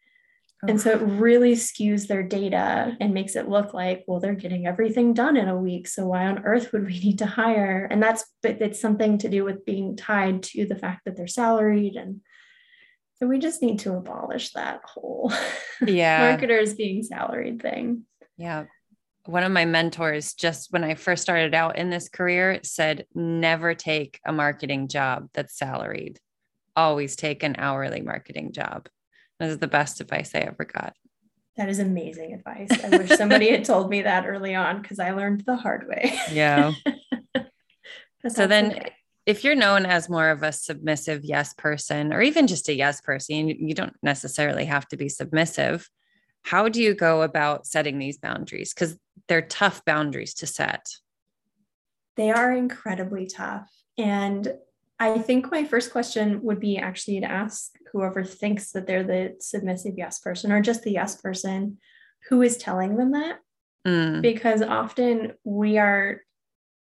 and 0.68 0.80
so 0.80 0.92
it 0.92 1.02
really 1.02 1.54
skews 1.54 2.08
their 2.08 2.24
data 2.24 2.96
and 3.00 3.14
makes 3.14 3.36
it 3.36 3.50
look 3.50 3.74
like, 3.74 4.04
well, 4.08 4.20
they're 4.20 4.34
getting 4.34 4.66
everything 4.66 5.14
done 5.14 5.36
in 5.36 5.50
a 5.50 5.58
week. 5.58 5.88
So 5.88 6.08
why 6.08 6.26
on 6.26 6.46
earth 6.46 6.72
would 6.72 6.86
we 6.86 7.00
need 7.04 7.20
to 7.20 7.26
hire? 7.26 7.88
And 7.90 8.02
that's, 8.02 8.26
but 8.42 8.62
it's 8.62 8.80
something 8.80 9.18
to 9.20 9.30
do 9.30 9.44
with 9.44 9.66
being 9.66 9.96
tied 9.96 10.44
to 10.44 10.66
the 10.66 10.76
fact 10.76 11.06
that 11.06 11.18
they're 11.18 11.28
salaried. 11.28 11.96
And 11.96 12.22
so 13.16 13.28
we 13.28 13.40
just 13.40 13.62
need 13.62 13.80
to 13.80 13.96
abolish 13.96 14.52
that 14.52 14.82
whole 14.86 15.34
yeah. 15.86 16.30
marketers 16.30 16.76
being 16.76 17.04
salaried 17.04 17.62
thing. 17.62 18.04
Yeah. 18.38 18.66
One 19.26 19.44
of 19.44 19.52
my 19.52 19.66
mentors, 19.66 20.34
just 20.34 20.72
when 20.74 20.84
I 20.84 20.96
first 20.96 21.24
started 21.24 21.54
out 21.54 21.78
in 21.78 21.90
this 21.90 22.10
career, 22.10 22.60
said, 22.64 23.06
never 23.16 23.74
take 23.74 24.20
a 24.26 24.34
marketing 24.34 24.90
job 24.90 25.30
that's 25.34 25.58
salaried. 25.58 26.20
Always 26.76 27.16
take 27.16 27.44
an 27.44 27.56
hourly 27.58 28.02
marketing 28.02 28.52
job. 28.52 28.90
This 29.40 29.52
is 29.52 29.58
the 29.60 29.68
best 29.68 30.02
advice 30.02 30.32
I 30.36 30.40
ever 30.40 30.66
got. 30.66 30.96
That 31.58 31.70
is 31.70 31.80
amazing 31.80 32.34
advice. 32.34 32.70
I 32.84 32.98
wish 32.98 33.10
somebody 33.12 33.52
had 33.52 33.64
told 33.66 33.90
me 33.90 34.02
that 34.02 34.26
early 34.26 34.56
on 34.56 34.82
because 34.82 35.00
I 35.00 35.12
learned 35.12 35.44
the 35.46 35.56
hard 35.56 35.88
way. 35.88 36.18
Yeah. 36.32 36.72
so 38.28 38.48
then 38.48 38.72
okay. 38.72 38.92
if 39.26 39.44
you're 39.44 39.56
known 39.56 39.86
as 39.86 40.10
more 40.10 40.30
of 40.30 40.42
a 40.42 40.52
submissive 40.52 41.24
yes 41.24 41.54
person 41.54 42.12
or 42.12 42.22
even 42.22 42.48
just 42.48 42.70
a 42.70 42.74
yes 42.74 43.02
person, 43.02 43.50
you 43.50 43.76
don't 43.76 43.96
necessarily 44.02 44.66
have 44.66 44.88
to 44.90 44.98
be 44.98 45.10
submissive. 45.10 45.88
How 46.42 46.70
do 46.70 46.82
you 46.82 46.96
go 46.96 47.22
about 47.22 47.68
setting 47.68 48.00
these 48.00 48.18
boundaries? 48.18 48.74
Because 48.74 48.98
they're 49.28 49.42
tough 49.42 49.86
boundaries 49.86 50.34
to 50.36 50.48
set. 50.48 50.88
They 52.16 52.32
are 52.32 52.52
incredibly 52.52 53.28
tough. 53.28 53.72
And 53.98 54.54
I 55.00 55.18
think 55.20 55.52
my 55.52 55.64
first 55.64 55.92
question 55.92 56.42
would 56.44 56.60
be 56.60 56.78
actually 56.78 57.20
to 57.22 57.30
ask 57.30 57.72
whoever 57.92 58.24
thinks 58.24 58.72
that 58.72 58.88
they're 58.88 59.04
the 59.04 59.36
submissive 59.40 59.94
yes 59.98 60.20
person 60.20 60.52
or 60.52 60.62
just 60.62 60.84
the 60.84 60.92
yes 60.92 61.20
person 61.20 61.78
who 62.30 62.42
is 62.42 62.58
telling 62.58 62.96
them 62.96 63.12
that. 63.12 63.40
Mm. 63.88 64.22
Because 64.22 64.62
often 64.62 65.34
we 65.44 65.78
are 65.78 66.22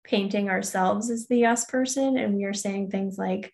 painting 0.03 0.49
ourselves 0.49 1.09
as 1.09 1.27
the 1.27 1.37
yes 1.37 1.65
person 1.65 2.17
and 2.17 2.35
we 2.35 2.45
are 2.45 2.53
saying 2.53 2.89
things 2.89 3.17
like, 3.17 3.51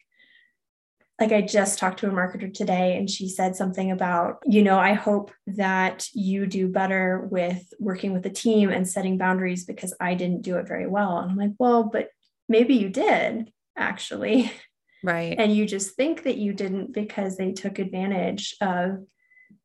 like 1.19 1.31
I 1.31 1.41
just 1.41 1.79
talked 1.79 1.99
to 1.99 2.07
a 2.07 2.11
marketer 2.11 2.53
today 2.53 2.97
and 2.97 3.09
she 3.09 3.29
said 3.29 3.55
something 3.55 3.91
about, 3.91 4.43
you 4.45 4.63
know, 4.63 4.77
I 4.77 4.93
hope 4.93 5.31
that 5.47 6.07
you 6.13 6.45
do 6.45 6.67
better 6.67 7.27
with 7.31 7.63
working 7.79 8.13
with 8.13 8.23
the 8.23 8.29
team 8.29 8.69
and 8.69 8.87
setting 8.87 9.17
boundaries 9.17 9.65
because 9.65 9.93
I 9.99 10.15
didn't 10.15 10.41
do 10.41 10.57
it 10.57 10.67
very 10.67 10.87
well. 10.87 11.19
And 11.19 11.31
I'm 11.31 11.37
like, 11.37 11.55
well, 11.57 11.83
but 11.83 12.09
maybe 12.49 12.75
you 12.75 12.89
did 12.89 13.51
actually. 13.77 14.51
Right. 15.03 15.35
And 15.37 15.55
you 15.55 15.65
just 15.65 15.95
think 15.95 16.23
that 16.23 16.37
you 16.37 16.53
didn't 16.53 16.93
because 16.93 17.35
they 17.35 17.53
took 17.53 17.79
advantage 17.79 18.55
of 18.61 19.03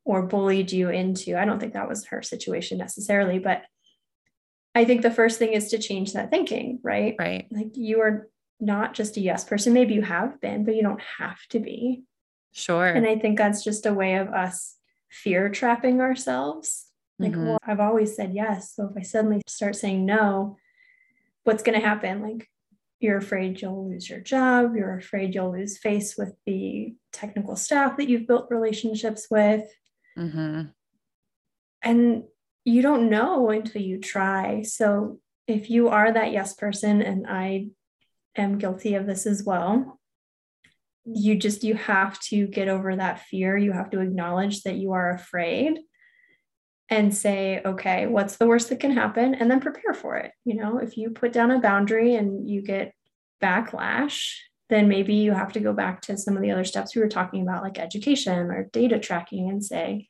or 0.05 0.23
bullied 0.23 0.73
you 0.73 0.89
into. 0.89 1.39
I 1.39 1.45
don't 1.45 1.59
think 1.61 1.75
that 1.75 1.89
was 1.89 2.07
her 2.07 2.23
situation 2.23 2.79
necessarily, 2.79 3.39
but 3.39 3.63
I 4.75 4.85
think 4.85 5.03
the 5.03 5.11
first 5.11 5.39
thing 5.39 5.53
is 5.53 5.71
to 5.71 5.79
change 5.79 6.13
that 6.13 6.31
thinking, 6.31 6.81
right? 6.83 7.17
Right. 7.19 7.47
Like 7.51 7.77
you 7.77 8.01
are 8.01 8.29
not 8.61 8.95
just 8.95 9.17
a 9.17 9.21
yes 9.21 9.45
person. 9.45 9.73
Maybe 9.73 9.95
you 9.95 10.03
have 10.03 10.41
been, 10.41 10.65
but 10.65 10.75
you 10.75 10.83
don't 10.83 11.03
have 11.19 11.39
to 11.51 11.59
be. 11.59 12.05
Sure. 12.53 12.87
And 12.87 13.07
I 13.07 13.19
think 13.19 13.37
that's 13.37 13.63
just 13.63 13.85
a 13.85 13.93
way 13.93 14.15
of 14.17 14.29
us 14.29 14.77
fear 15.11 15.49
trapping 15.51 16.01
ourselves. 16.01 16.87
Like, 17.19 17.33
mm-hmm. 17.33 17.47
well, 17.47 17.59
I've 17.67 17.81
always 17.81 18.17
said 18.17 18.35
yes. 18.35 18.75
So 18.75 18.89
if 18.91 18.97
I 18.97 19.03
suddenly 19.03 19.43
start 19.47 19.77
saying 19.77 20.05
no, 20.05 20.57
what's 21.45 21.63
going 21.63 21.79
to 21.79 21.87
happen? 21.87 22.23
Like, 22.23 22.49
you're 23.00 23.19
afraid 23.19 23.61
you'll 23.61 23.91
lose 23.91 24.09
your 24.09 24.21
job. 24.21 24.75
You're 24.75 24.97
afraid 24.97 25.35
you'll 25.35 25.53
lose 25.53 25.79
face 25.79 26.17
with 26.17 26.35
the 26.47 26.95
technical 27.12 27.57
staff 27.57 27.97
that 27.97 28.09
you've 28.09 28.26
built 28.26 28.49
relationships 28.50 29.26
with. 29.31 29.65
Mm-hmm. 30.19 30.62
And 31.83 32.23
you 32.65 32.83
don't 32.83 33.11
know 33.11 33.50
until 33.50 33.83
you 33.83 34.00
try. 34.00 34.62
So 34.62 35.21
if 35.47 35.71
you 35.71 35.88
are 35.88 36.11
that 36.11 36.33
yes 36.33 36.55
person, 36.55 37.03
and 37.03 37.26
I 37.29 37.69
am 38.35 38.59
guilty 38.59 38.95
of 38.95 39.07
this 39.07 39.26
as 39.26 39.45
well, 39.45 40.00
you 41.05 41.37
just 41.37 41.62
you 41.62 41.75
have 41.75 42.19
to 42.21 42.49
get 42.49 42.69
over 42.69 42.97
that 42.97 43.21
fear. 43.21 43.57
You 43.57 43.73
have 43.73 43.91
to 43.91 44.00
acknowledge 44.00 44.62
that 44.62 44.76
you 44.76 44.93
are 44.93 45.15
afraid 45.15 45.79
and 46.88 47.14
say, 47.14 47.61
okay, 47.64 48.07
what's 48.07 48.37
the 48.37 48.47
worst 48.47 48.69
that 48.69 48.81
can 48.81 48.93
happen? 48.93 49.35
And 49.35 49.50
then 49.50 49.61
prepare 49.61 49.93
for 49.93 50.16
it. 50.16 50.33
You 50.45 50.55
know, 50.55 50.78
if 50.78 50.97
you 50.97 51.11
put 51.11 51.33
down 51.33 51.50
a 51.50 51.61
boundary 51.61 52.14
and 52.14 52.49
you 52.49 52.62
get 52.62 52.95
backlash, 53.43 54.35
then 54.69 54.88
maybe 54.88 55.14
you 55.14 55.33
have 55.33 55.52
to 55.52 55.61
go 55.61 55.73
back 55.73 56.00
to 56.02 56.16
some 56.16 56.37
of 56.37 56.43
the 56.43 56.50
other 56.50 56.64
steps 56.64 56.95
we 56.95 57.02
were 57.02 57.09
talking 57.09 57.43
about, 57.43 57.62
like 57.62 57.78
education 57.78 58.50
or 58.50 58.69
data 58.73 58.99
tracking, 58.99 59.49
and 59.49 59.64
say, 59.64 60.09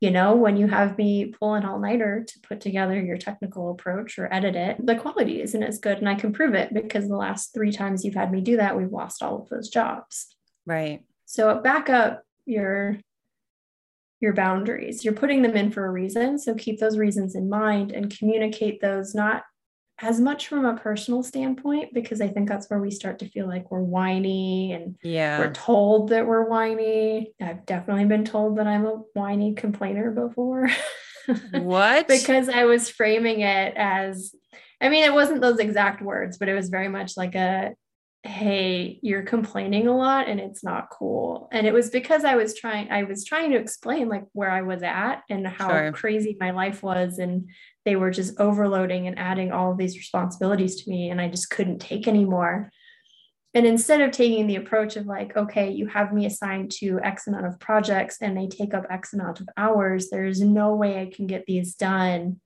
you 0.00 0.10
know, 0.10 0.34
when 0.34 0.56
you 0.56 0.66
have 0.66 0.96
me 0.96 1.26
pull 1.26 1.54
an 1.54 1.64
all 1.64 1.78
nighter 1.78 2.24
to 2.26 2.40
put 2.40 2.60
together 2.60 3.00
your 3.00 3.16
technical 3.16 3.70
approach 3.70 4.18
or 4.18 4.32
edit 4.32 4.56
it, 4.56 4.84
the 4.84 4.96
quality 4.96 5.40
isn't 5.42 5.62
as 5.62 5.78
good. 5.78 5.98
And 5.98 6.08
I 6.08 6.14
can 6.14 6.32
prove 6.32 6.54
it 6.54 6.72
because 6.72 7.08
the 7.08 7.16
last 7.16 7.52
three 7.52 7.72
times 7.72 8.04
you've 8.04 8.14
had 8.14 8.32
me 8.32 8.40
do 8.40 8.56
that, 8.56 8.76
we've 8.76 8.92
lost 8.92 9.22
all 9.22 9.42
of 9.42 9.48
those 9.48 9.68
jobs. 9.68 10.34
Right. 10.66 11.02
So 11.26 11.60
back 11.60 11.90
up 11.90 12.22
your 12.44 12.98
your 14.20 14.32
boundaries. 14.32 15.04
You're 15.04 15.14
putting 15.14 15.42
them 15.42 15.56
in 15.56 15.70
for 15.70 15.84
a 15.84 15.90
reason. 15.90 16.38
So 16.38 16.54
keep 16.54 16.78
those 16.78 16.98
reasons 16.98 17.34
in 17.34 17.48
mind 17.48 17.92
and 17.92 18.16
communicate 18.16 18.80
those 18.80 19.14
not 19.14 19.42
as 19.98 20.20
much 20.20 20.48
from 20.48 20.66
a 20.66 20.76
personal 20.76 21.22
standpoint, 21.22 21.94
because 21.94 22.20
I 22.20 22.28
think 22.28 22.48
that's 22.48 22.68
where 22.68 22.80
we 22.80 22.90
start 22.90 23.18
to 23.20 23.28
feel 23.28 23.46
like 23.46 23.70
we're 23.70 23.80
whiny 23.80 24.72
and 24.72 24.96
yeah. 25.02 25.38
we're 25.38 25.52
told 25.52 26.10
that 26.10 26.26
we're 26.26 26.48
whiny. 26.48 27.32
I've 27.40 27.64
definitely 27.64 28.04
been 28.04 28.24
told 28.24 28.58
that 28.58 28.66
I'm 28.66 28.84
a 28.84 29.02
whiny 29.14 29.54
complainer 29.54 30.10
before. 30.10 30.68
What? 31.50 32.06
because 32.06 32.48
I 32.48 32.66
was 32.66 32.88
framing 32.88 33.40
it 33.40 33.74
as, 33.76 34.32
I 34.80 34.88
mean, 34.90 35.02
it 35.02 35.12
wasn't 35.12 35.40
those 35.40 35.58
exact 35.58 36.00
words, 36.00 36.38
but 36.38 36.48
it 36.48 36.54
was 36.54 36.68
very 36.68 36.86
much 36.86 37.16
like 37.16 37.34
a, 37.34 37.74
hey 38.26 38.98
you're 39.02 39.22
complaining 39.22 39.86
a 39.86 39.96
lot 39.96 40.28
and 40.28 40.40
it's 40.40 40.64
not 40.64 40.90
cool 40.90 41.48
and 41.52 41.66
it 41.66 41.72
was 41.72 41.90
because 41.90 42.24
i 42.24 42.34
was 42.34 42.54
trying 42.54 42.90
i 42.90 43.02
was 43.02 43.24
trying 43.24 43.50
to 43.50 43.56
explain 43.56 44.08
like 44.08 44.24
where 44.32 44.50
i 44.50 44.62
was 44.62 44.82
at 44.82 45.22
and 45.30 45.46
how 45.46 45.68
sure. 45.68 45.92
crazy 45.92 46.36
my 46.40 46.50
life 46.50 46.82
was 46.82 47.18
and 47.18 47.48
they 47.84 47.96
were 47.96 48.10
just 48.10 48.38
overloading 48.40 49.06
and 49.06 49.18
adding 49.18 49.52
all 49.52 49.70
of 49.70 49.78
these 49.78 49.96
responsibilities 49.96 50.76
to 50.76 50.90
me 50.90 51.10
and 51.10 51.20
i 51.20 51.28
just 51.28 51.50
couldn't 51.50 51.78
take 51.78 52.08
anymore 52.08 52.70
and 53.54 53.64
instead 53.64 54.00
of 54.00 54.10
taking 54.10 54.46
the 54.46 54.56
approach 54.56 54.96
of 54.96 55.06
like 55.06 55.36
okay 55.36 55.70
you 55.70 55.86
have 55.86 56.12
me 56.12 56.26
assigned 56.26 56.70
to 56.70 57.00
x 57.02 57.26
amount 57.26 57.46
of 57.46 57.60
projects 57.60 58.18
and 58.20 58.36
they 58.36 58.48
take 58.48 58.74
up 58.74 58.84
x 58.90 59.12
amount 59.12 59.40
of 59.40 59.48
hours 59.56 60.10
there's 60.10 60.40
no 60.40 60.74
way 60.74 61.00
i 61.00 61.06
can 61.06 61.26
get 61.26 61.46
these 61.46 61.74
done 61.74 62.40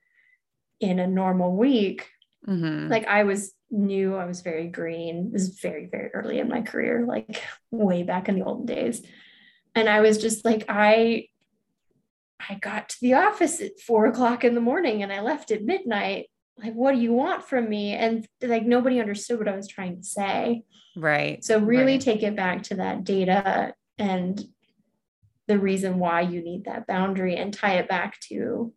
in 0.79 0.99
a 0.99 1.07
normal 1.07 1.57
week 1.57 2.09
mm-hmm. 2.47 2.89
like 2.89 3.07
i 3.07 3.25
was 3.25 3.53
knew 3.71 4.17
I 4.17 4.25
was 4.25 4.43
very 4.43 4.69
green. 4.69 5.33
This 5.33 5.43
is 5.43 5.61
very, 5.61 5.87
very 5.87 6.11
early 6.13 6.39
in 6.39 6.49
my 6.49 6.63
career, 6.63 7.05
like 7.07 7.43
way 7.71 8.03
back 8.03 8.29
in 8.29 8.35
the 8.35 8.45
olden 8.45 8.67
days. 8.67 9.03
And 9.75 9.89
I 9.89 10.01
was 10.01 10.19
just 10.19 10.45
like, 10.45 10.65
I 10.69 11.27
I 12.49 12.55
got 12.55 12.89
to 12.89 12.97
the 13.03 13.15
office 13.15 13.61
at 13.61 13.79
four 13.81 14.07
o'clock 14.07 14.45
in 14.45 14.55
the 14.55 14.61
morning 14.61 15.03
and 15.03 15.13
I 15.13 15.21
left 15.21 15.51
at 15.51 15.63
midnight. 15.63 16.27
Like, 16.57 16.73
what 16.73 16.95
do 16.95 17.01
you 17.01 17.13
want 17.13 17.45
from 17.45 17.69
me? 17.69 17.93
And 17.93 18.27
like 18.43 18.65
nobody 18.65 18.99
understood 18.99 19.39
what 19.39 19.49
I 19.49 19.57
was 19.57 19.69
trying 19.69 19.97
to 19.97 20.03
say. 20.03 20.65
Right. 20.97 21.45
So 21.45 21.59
really 21.59 21.93
right. 21.93 22.01
take 22.01 22.23
it 22.23 22.37
back 22.37 22.63
to 22.65 22.77
that 22.77 23.05
data 23.05 23.75
and 23.99 24.43
the 25.49 25.59
reason 25.59 25.99
why 25.99 26.23
you 26.23 26.43
need 26.43 26.65
that 26.65 26.87
boundary 26.87 27.37
and 27.37 27.53
tie 27.53 27.75
it 27.75 27.89
back 27.89 28.19
to 28.29 28.73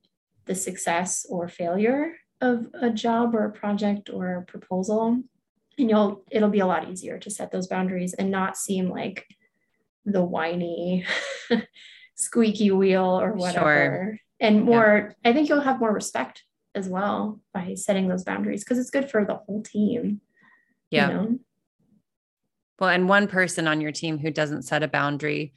the 0.46 0.56
success 0.56 1.26
or 1.30 1.48
failure 1.48 2.16
of 2.44 2.68
a 2.74 2.90
job 2.90 3.34
or 3.34 3.46
a 3.46 3.52
project 3.52 4.10
or 4.12 4.36
a 4.36 4.42
proposal 4.42 5.24
and 5.78 5.90
you'll 5.90 6.24
it'll 6.30 6.50
be 6.50 6.60
a 6.60 6.66
lot 6.66 6.90
easier 6.90 7.18
to 7.18 7.32
set 7.32 7.52
those 7.52 7.68
boundaries 7.68 8.14
and 8.14 8.30
not 8.30 8.58
seem 8.58 8.90
like 8.90 9.26
the 10.06 10.24
whiny 10.24 11.06
squeaky 12.16 12.70
wheel 12.70 13.20
or 13.22 13.32
whatever 13.32 14.20
sure. 14.20 14.20
and 14.42 14.64
more 14.64 15.16
yeah. 15.24 15.30
i 15.30 15.34
think 15.34 15.48
you'll 15.48 15.62
have 15.62 15.80
more 15.80 15.94
respect 15.94 16.44
as 16.76 16.90
well 16.90 17.40
by 17.54 17.74
setting 17.76 18.10
those 18.10 18.26
boundaries 18.26 18.64
because 18.64 18.78
it's 18.78 18.90
good 18.90 19.10
for 19.10 19.24
the 19.24 19.36
whole 19.36 19.64
team 19.64 20.20
yeah 20.90 21.08
you 21.08 21.14
know? 21.14 21.40
well 22.80 22.90
and 22.90 23.08
one 23.08 23.28
person 23.28 23.70
on 23.70 23.80
your 23.80 23.94
team 23.94 24.18
who 24.18 24.30
doesn't 24.30 24.64
set 24.64 24.84
a 24.84 24.88
boundary 24.88 25.54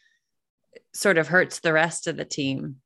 sort 0.95 1.19
of 1.19 1.27
hurts 1.27 1.59
the 1.59 1.73
rest 1.73 2.07
of 2.07 2.17
the 2.17 2.25
team 2.25 2.77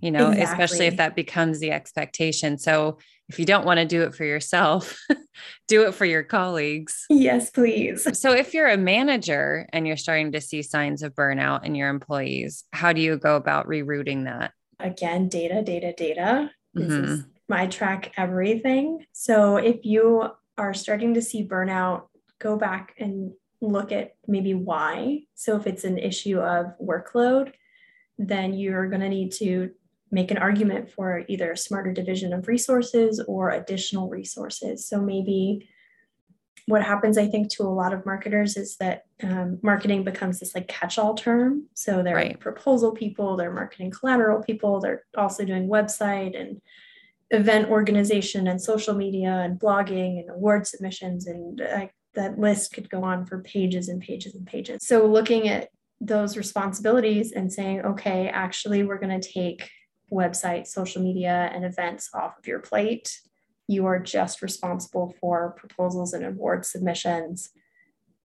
you 0.00 0.12
know 0.12 0.30
exactly. 0.30 0.42
especially 0.44 0.86
if 0.86 0.98
that 0.98 1.16
becomes 1.16 1.58
the 1.58 1.72
expectation 1.72 2.58
so 2.58 2.98
if 3.28 3.38
you 3.38 3.44
don't 3.44 3.64
want 3.64 3.78
to 3.78 3.86
do 3.86 4.02
it 4.02 4.14
for 4.14 4.24
yourself, 4.24 4.98
do 5.68 5.86
it 5.86 5.94
for 5.94 6.04
your 6.04 6.22
colleagues. 6.22 7.06
Yes, 7.08 7.50
please. 7.50 8.06
So, 8.18 8.32
if 8.32 8.52
you're 8.52 8.68
a 8.68 8.76
manager 8.76 9.66
and 9.72 9.86
you're 9.86 9.96
starting 9.96 10.32
to 10.32 10.40
see 10.40 10.62
signs 10.62 11.02
of 11.02 11.14
burnout 11.14 11.64
in 11.64 11.74
your 11.74 11.88
employees, 11.88 12.64
how 12.72 12.92
do 12.92 13.00
you 13.00 13.16
go 13.16 13.36
about 13.36 13.66
rerouting 13.66 14.24
that? 14.24 14.52
Again, 14.78 15.28
data, 15.28 15.62
data, 15.62 15.94
data. 15.96 16.50
This 16.74 16.92
mm-hmm. 16.92 17.04
is 17.04 17.24
my 17.48 17.66
track 17.66 18.12
everything. 18.16 19.06
So, 19.12 19.56
if 19.56 19.84
you 19.84 20.28
are 20.58 20.74
starting 20.74 21.14
to 21.14 21.22
see 21.22 21.46
burnout, 21.46 22.08
go 22.38 22.56
back 22.56 22.94
and 22.98 23.32
look 23.60 23.90
at 23.90 24.16
maybe 24.26 24.52
why. 24.52 25.22
So, 25.34 25.56
if 25.56 25.66
it's 25.66 25.84
an 25.84 25.96
issue 25.96 26.40
of 26.40 26.74
workload, 26.78 27.52
then 28.18 28.52
you're 28.52 28.88
going 28.88 29.00
to 29.00 29.08
need 29.08 29.32
to 29.32 29.70
make 30.10 30.30
an 30.30 30.38
argument 30.38 30.90
for 30.90 31.24
either 31.28 31.52
a 31.52 31.56
smarter 31.56 31.92
division 31.92 32.32
of 32.32 32.48
resources 32.48 33.22
or 33.26 33.50
additional 33.50 34.08
resources. 34.08 34.86
So 34.86 35.00
maybe 35.00 35.68
what 36.66 36.82
happens, 36.82 37.18
I 37.18 37.26
think, 37.26 37.50
to 37.50 37.64
a 37.64 37.68
lot 37.74 37.92
of 37.92 38.06
marketers 38.06 38.56
is 38.56 38.76
that 38.76 39.04
um, 39.22 39.58
marketing 39.62 40.04
becomes 40.04 40.40
this 40.40 40.54
like 40.54 40.68
catch-all 40.68 41.14
term. 41.14 41.66
So 41.74 42.02
they're 42.02 42.14
right. 42.14 42.40
proposal 42.40 42.92
people, 42.92 43.36
they're 43.36 43.52
marketing 43.52 43.90
collateral 43.90 44.42
people, 44.42 44.80
they're 44.80 45.04
also 45.16 45.44
doing 45.44 45.68
website 45.68 46.40
and 46.40 46.60
event 47.30 47.68
organization 47.68 48.46
and 48.46 48.60
social 48.60 48.94
media 48.94 49.42
and 49.44 49.58
blogging 49.58 50.20
and 50.20 50.30
award 50.30 50.66
submissions 50.66 51.26
and 51.26 51.60
uh, 51.60 51.86
that 52.14 52.38
list 52.38 52.72
could 52.72 52.88
go 52.88 53.02
on 53.02 53.26
for 53.26 53.42
pages 53.42 53.88
and 53.88 54.00
pages 54.00 54.34
and 54.34 54.46
pages. 54.46 54.86
So 54.86 55.06
looking 55.06 55.48
at 55.48 55.68
those 56.00 56.36
responsibilities 56.36 57.32
and 57.32 57.52
saying, 57.52 57.80
okay, 57.80 58.28
actually, 58.28 58.84
we're 58.84 58.98
going 58.98 59.20
to 59.20 59.32
take 59.32 59.68
website, 60.12 60.66
social 60.66 61.02
media, 61.02 61.50
and 61.52 61.64
events 61.64 62.10
off 62.14 62.38
of 62.38 62.46
your 62.46 62.60
plate. 62.60 63.20
You 63.66 63.86
are 63.86 63.98
just 63.98 64.42
responsible 64.42 65.14
for 65.20 65.54
proposals 65.56 66.12
and 66.12 66.24
award 66.24 66.66
submissions. 66.66 67.50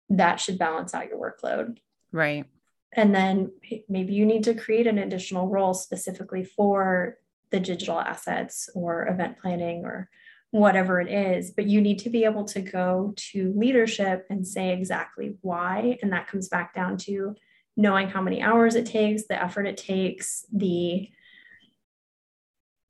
That 0.10 0.39
should 0.39 0.58
balance 0.58 0.94
out 0.94 1.08
your 1.08 1.20
workload. 1.20 1.77
Right. 2.12 2.46
And 2.94 3.13
then 3.13 3.51
maybe 3.89 4.13
you 4.13 4.25
need 4.25 4.44
to 4.46 4.53
create 4.53 4.88
an 4.88 4.98
additional 4.98 5.50
role 5.50 5.74
specifically 5.74 6.44
for 6.46 7.17
the 7.51 7.60
digital 7.60 8.00
assets 8.00 8.70
or 8.74 9.08
event 9.08 9.38
planning 9.38 9.84
or 9.84 10.10
whatever 10.51 11.01
it 11.01 11.12
is, 11.12 11.51
but 11.51 11.67
you 11.67 11.82
need 11.82 12.00
to 12.00 12.10
be 12.10 12.24
able 12.24 12.46
to 12.46 12.62
go 12.62 13.13
to 13.17 13.53
leadership 13.58 14.25
and 14.29 14.48
say 14.48 14.72
exactly 14.72 15.36
why. 15.41 15.98
And 16.01 16.13
that 16.13 16.27
comes 16.27 16.48
back 16.48 16.74
down 16.74 16.96
to 17.00 17.36
knowing 17.75 18.08
how 18.08 18.22
many 18.22 18.41
hours 18.41 18.75
it 18.75 18.86
takes, 18.86 19.27
the 19.27 19.41
effort 19.41 19.67
it 19.67 19.75
takes, 19.75 20.46
the 20.53 21.09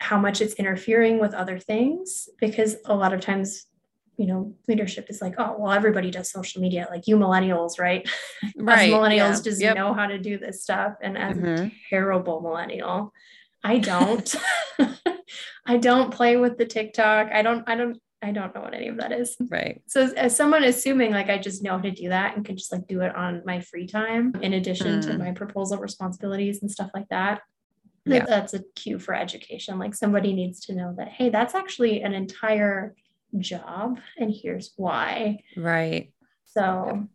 how 0.06 0.20
much 0.20 0.40
it's 0.40 0.54
interfering 0.54 1.18
with 1.20 1.34
other 1.34 1.58
things 1.58 2.30
because 2.40 2.76
a 2.86 2.94
lot 2.94 3.12
of 3.12 3.22
times 3.22 3.66
you 4.18 4.28
know 4.28 4.54
leadership 4.68 5.08
is 5.10 5.20
like 5.20 5.34
oh 5.40 5.56
well 5.58 5.72
everybody 5.72 6.12
does 6.12 6.30
social 6.30 6.62
media 6.62 6.88
like 6.92 7.08
you 7.08 7.18
millennials 7.18 7.80
right 7.80 8.08
right 8.56 8.92
millennials 8.92 9.38
yeah. 9.38 9.42
just 9.42 9.62
yep. 9.62 9.76
know 9.76 9.96
how 9.96 10.06
to 10.06 10.20
do 10.20 10.38
this 10.38 10.62
stuff 10.62 10.94
and 11.02 11.18
as 11.18 11.36
mm-hmm. 11.36 11.66
a 11.66 11.72
terrible 11.90 12.40
millennial 12.40 13.12
i 13.64 13.80
don't 13.80 14.36
i 15.66 15.76
don't 15.76 16.14
play 16.14 16.38
with 16.38 16.56
the 16.60 16.66
tiktok 16.66 17.32
i 17.32 17.42
don't 17.42 17.68
i 17.68 17.76
don't 17.76 18.00
i 18.22 18.32
don't 18.32 18.54
know 18.54 18.62
what 18.62 18.76
any 18.76 18.88
of 18.88 18.98
that 18.98 19.12
is 19.12 19.36
right 19.50 19.82
so 19.88 20.04
as, 20.04 20.14
as 20.14 20.38
someone 20.38 20.64
assuming 20.64 21.12
like 21.12 21.32
i 21.32 21.38
just 21.38 21.64
know 21.64 21.72
how 21.72 21.82
to 21.82 21.92
do 21.92 22.10
that 22.10 22.36
and 22.36 22.46
can 22.46 22.56
just 22.56 22.72
like 22.72 22.86
do 22.88 23.02
it 23.02 23.16
on 23.16 23.42
my 23.44 23.60
free 23.60 23.88
time 23.88 24.34
in 24.44 24.54
addition 24.54 25.00
mm. 25.00 25.02
to 25.02 25.18
my 25.18 25.32
proposal 25.32 25.80
responsibilities 25.80 26.62
and 26.62 26.70
stuff 26.70 26.92
like 26.94 27.08
that 27.10 27.42
yeah. 28.06 28.26
that's 28.26 28.54
a 28.54 28.64
cue 28.76 29.00
for 29.00 29.14
education. 29.14 29.80
Like 29.80 29.96
somebody 29.96 30.34
needs 30.34 30.62
to 30.66 30.76
know 30.76 30.94
that 30.98 31.10
hey 31.10 31.30
that's 31.30 31.56
actually 31.56 32.02
an 32.02 32.14
entire 32.14 32.96
job 33.38 34.00
and 34.18 34.34
here's 34.34 34.74
why. 34.78 35.40
Right. 35.58 36.12
So 36.46 37.08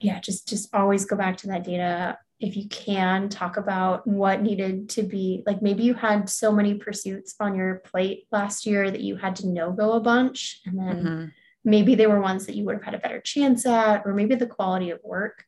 yeah 0.00 0.20
just 0.20 0.48
just 0.48 0.74
always 0.74 1.04
go 1.04 1.16
back 1.16 1.38
to 1.38 1.48
that 1.48 1.64
data. 1.64 2.18
If 2.38 2.56
you 2.56 2.68
can 2.68 3.28
talk 3.28 3.58
about 3.58 4.06
what 4.06 4.40
needed 4.40 4.88
to 4.90 5.02
be 5.02 5.42
like 5.46 5.60
maybe 5.62 5.82
you 5.82 5.94
had 5.94 6.28
so 6.28 6.52
many 6.52 6.74
pursuits 6.74 7.34
on 7.40 7.54
your 7.54 7.76
plate 7.76 8.26
last 8.30 8.66
year 8.66 8.90
that 8.90 9.02
you 9.02 9.16
had 9.16 9.36
to 9.36 9.48
no 9.48 9.72
go 9.72 9.92
a 9.92 10.00
bunch 10.00 10.60
and 10.64 10.78
then 10.78 10.96
mm-hmm. 10.96 11.24
maybe 11.64 11.94
they 11.94 12.06
were 12.06 12.20
ones 12.20 12.46
that 12.46 12.56
you 12.56 12.64
would 12.64 12.76
have 12.76 12.84
had 12.84 12.94
a 12.94 12.98
better 12.98 13.20
chance 13.20 13.66
at 13.66 14.02
or 14.06 14.14
maybe 14.14 14.34
the 14.34 14.46
quality 14.46 14.88
of 14.90 15.00
work 15.04 15.44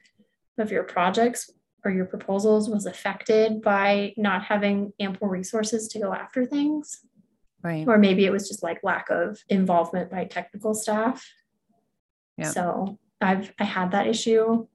of 0.58 0.70
your 0.70 0.84
projects 0.84 1.50
or 1.84 1.90
your 1.90 2.04
proposals 2.04 2.68
was 2.68 2.86
affected 2.86 3.62
by 3.62 4.14
not 4.16 4.44
having 4.44 4.92
ample 5.00 5.28
resources 5.28 5.88
to 5.88 5.98
go 5.98 6.12
after 6.12 6.44
things. 6.44 7.00
Right. 7.62 7.86
Or 7.86 7.98
maybe 7.98 8.24
it 8.24 8.32
was 8.32 8.48
just 8.48 8.62
like 8.62 8.80
lack 8.82 9.10
of 9.10 9.38
involvement 9.48 10.10
by 10.10 10.24
technical 10.24 10.74
staff. 10.74 11.24
Yeah. 12.36 12.50
So 12.50 12.98
I've 13.20 13.52
I 13.58 13.64
had 13.64 13.92
that 13.92 14.06
issue 14.06 14.66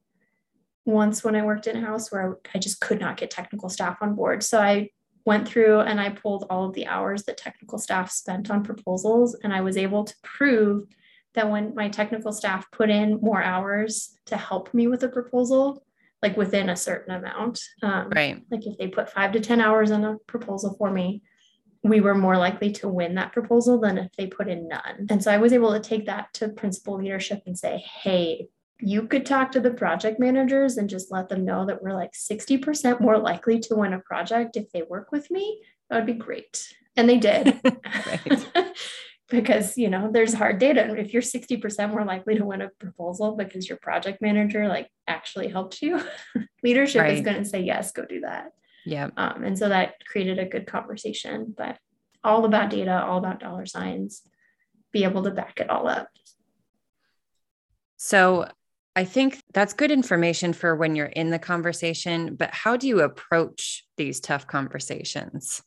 once 0.84 1.22
when 1.22 1.36
I 1.36 1.44
worked 1.44 1.66
in 1.66 1.82
house 1.82 2.10
where 2.10 2.38
I 2.54 2.58
just 2.58 2.80
could 2.80 2.98
not 2.98 3.18
get 3.18 3.30
technical 3.30 3.68
staff 3.68 3.98
on 4.00 4.14
board. 4.14 4.42
So 4.42 4.58
I 4.58 4.90
went 5.26 5.46
through 5.46 5.80
and 5.80 6.00
I 6.00 6.08
pulled 6.08 6.46
all 6.48 6.64
of 6.64 6.74
the 6.74 6.86
hours 6.86 7.24
that 7.24 7.36
technical 7.36 7.78
staff 7.78 8.10
spent 8.10 8.50
on 8.50 8.64
proposals 8.64 9.36
and 9.44 9.52
I 9.52 9.60
was 9.60 9.76
able 9.76 10.04
to 10.04 10.14
prove 10.22 10.86
that 11.34 11.50
when 11.50 11.74
my 11.74 11.90
technical 11.90 12.32
staff 12.32 12.70
put 12.72 12.88
in 12.88 13.20
more 13.20 13.42
hours 13.42 14.18
to 14.26 14.38
help 14.38 14.72
me 14.72 14.88
with 14.88 15.02
a 15.02 15.08
proposal, 15.08 15.84
like 16.22 16.36
within 16.36 16.68
a 16.68 16.76
certain 16.76 17.14
amount. 17.14 17.60
Um, 17.82 18.10
right. 18.10 18.42
Like 18.50 18.66
if 18.66 18.76
they 18.78 18.88
put 18.88 19.10
five 19.10 19.32
to 19.32 19.40
10 19.40 19.60
hours 19.60 19.90
on 19.90 20.04
a 20.04 20.18
proposal 20.26 20.74
for 20.76 20.90
me, 20.90 21.22
we 21.84 22.00
were 22.00 22.14
more 22.14 22.36
likely 22.36 22.72
to 22.72 22.88
win 22.88 23.14
that 23.14 23.32
proposal 23.32 23.80
than 23.80 23.98
if 23.98 24.10
they 24.16 24.26
put 24.26 24.48
in 24.48 24.68
none. 24.68 25.06
And 25.10 25.22
so 25.22 25.30
I 25.30 25.38
was 25.38 25.52
able 25.52 25.72
to 25.72 25.80
take 25.80 26.06
that 26.06 26.32
to 26.34 26.48
principal 26.48 26.96
leadership 26.96 27.42
and 27.46 27.56
say, 27.56 27.84
hey, 28.02 28.48
you 28.80 29.06
could 29.06 29.26
talk 29.26 29.52
to 29.52 29.60
the 29.60 29.72
project 29.72 30.18
managers 30.20 30.76
and 30.76 30.88
just 30.88 31.10
let 31.10 31.28
them 31.28 31.44
know 31.44 31.66
that 31.66 31.82
we're 31.82 31.94
like 31.94 32.12
60% 32.12 33.00
more 33.00 33.18
likely 33.18 33.60
to 33.60 33.76
win 33.76 33.92
a 33.92 34.00
project 34.00 34.56
if 34.56 34.70
they 34.72 34.82
work 34.82 35.12
with 35.12 35.30
me. 35.30 35.62
That 35.88 35.96
would 35.96 36.06
be 36.06 36.12
great. 36.14 36.74
And 36.96 37.08
they 37.08 37.18
did. 37.18 37.60
because 39.28 39.76
you 39.76 39.90
know 39.90 40.10
there's 40.10 40.32
hard 40.32 40.58
data. 40.58 40.94
If 40.96 41.12
you're 41.12 41.22
60% 41.22 41.90
more 41.90 42.04
likely 42.04 42.36
to 42.36 42.44
win 42.44 42.62
a 42.62 42.68
proposal 42.68 43.36
because 43.36 43.68
your 43.68 43.78
project 43.78 44.22
manager 44.22 44.68
like 44.68 44.88
actually 45.06 45.48
helped 45.48 45.82
you 45.82 46.00
leadership 46.62 47.02
right. 47.02 47.14
is 47.14 47.20
going 47.20 47.38
to 47.38 47.44
say 47.44 47.60
yes 47.60 47.92
go 47.92 48.04
do 48.04 48.20
that. 48.20 48.52
Yeah 48.86 49.10
um, 49.16 49.44
and 49.44 49.58
so 49.58 49.68
that 49.68 49.94
created 50.06 50.38
a 50.38 50.46
good 50.46 50.66
conversation 50.66 51.54
but 51.56 51.78
all 52.24 52.44
about 52.44 52.70
data 52.70 53.02
all 53.04 53.18
about 53.18 53.40
dollar 53.40 53.66
signs 53.66 54.22
be 54.92 55.04
able 55.04 55.22
to 55.24 55.30
back 55.30 55.60
it 55.60 55.68
all 55.70 55.88
up. 55.88 56.08
So 57.96 58.48
i 58.96 59.04
think 59.04 59.42
that's 59.52 59.74
good 59.74 59.90
information 59.90 60.52
for 60.52 60.74
when 60.74 60.96
you're 60.96 61.06
in 61.06 61.30
the 61.30 61.38
conversation 61.38 62.34
but 62.34 62.52
how 62.54 62.76
do 62.76 62.88
you 62.88 63.00
approach 63.00 63.84
these 63.96 64.20
tough 64.20 64.46
conversations 64.46 65.62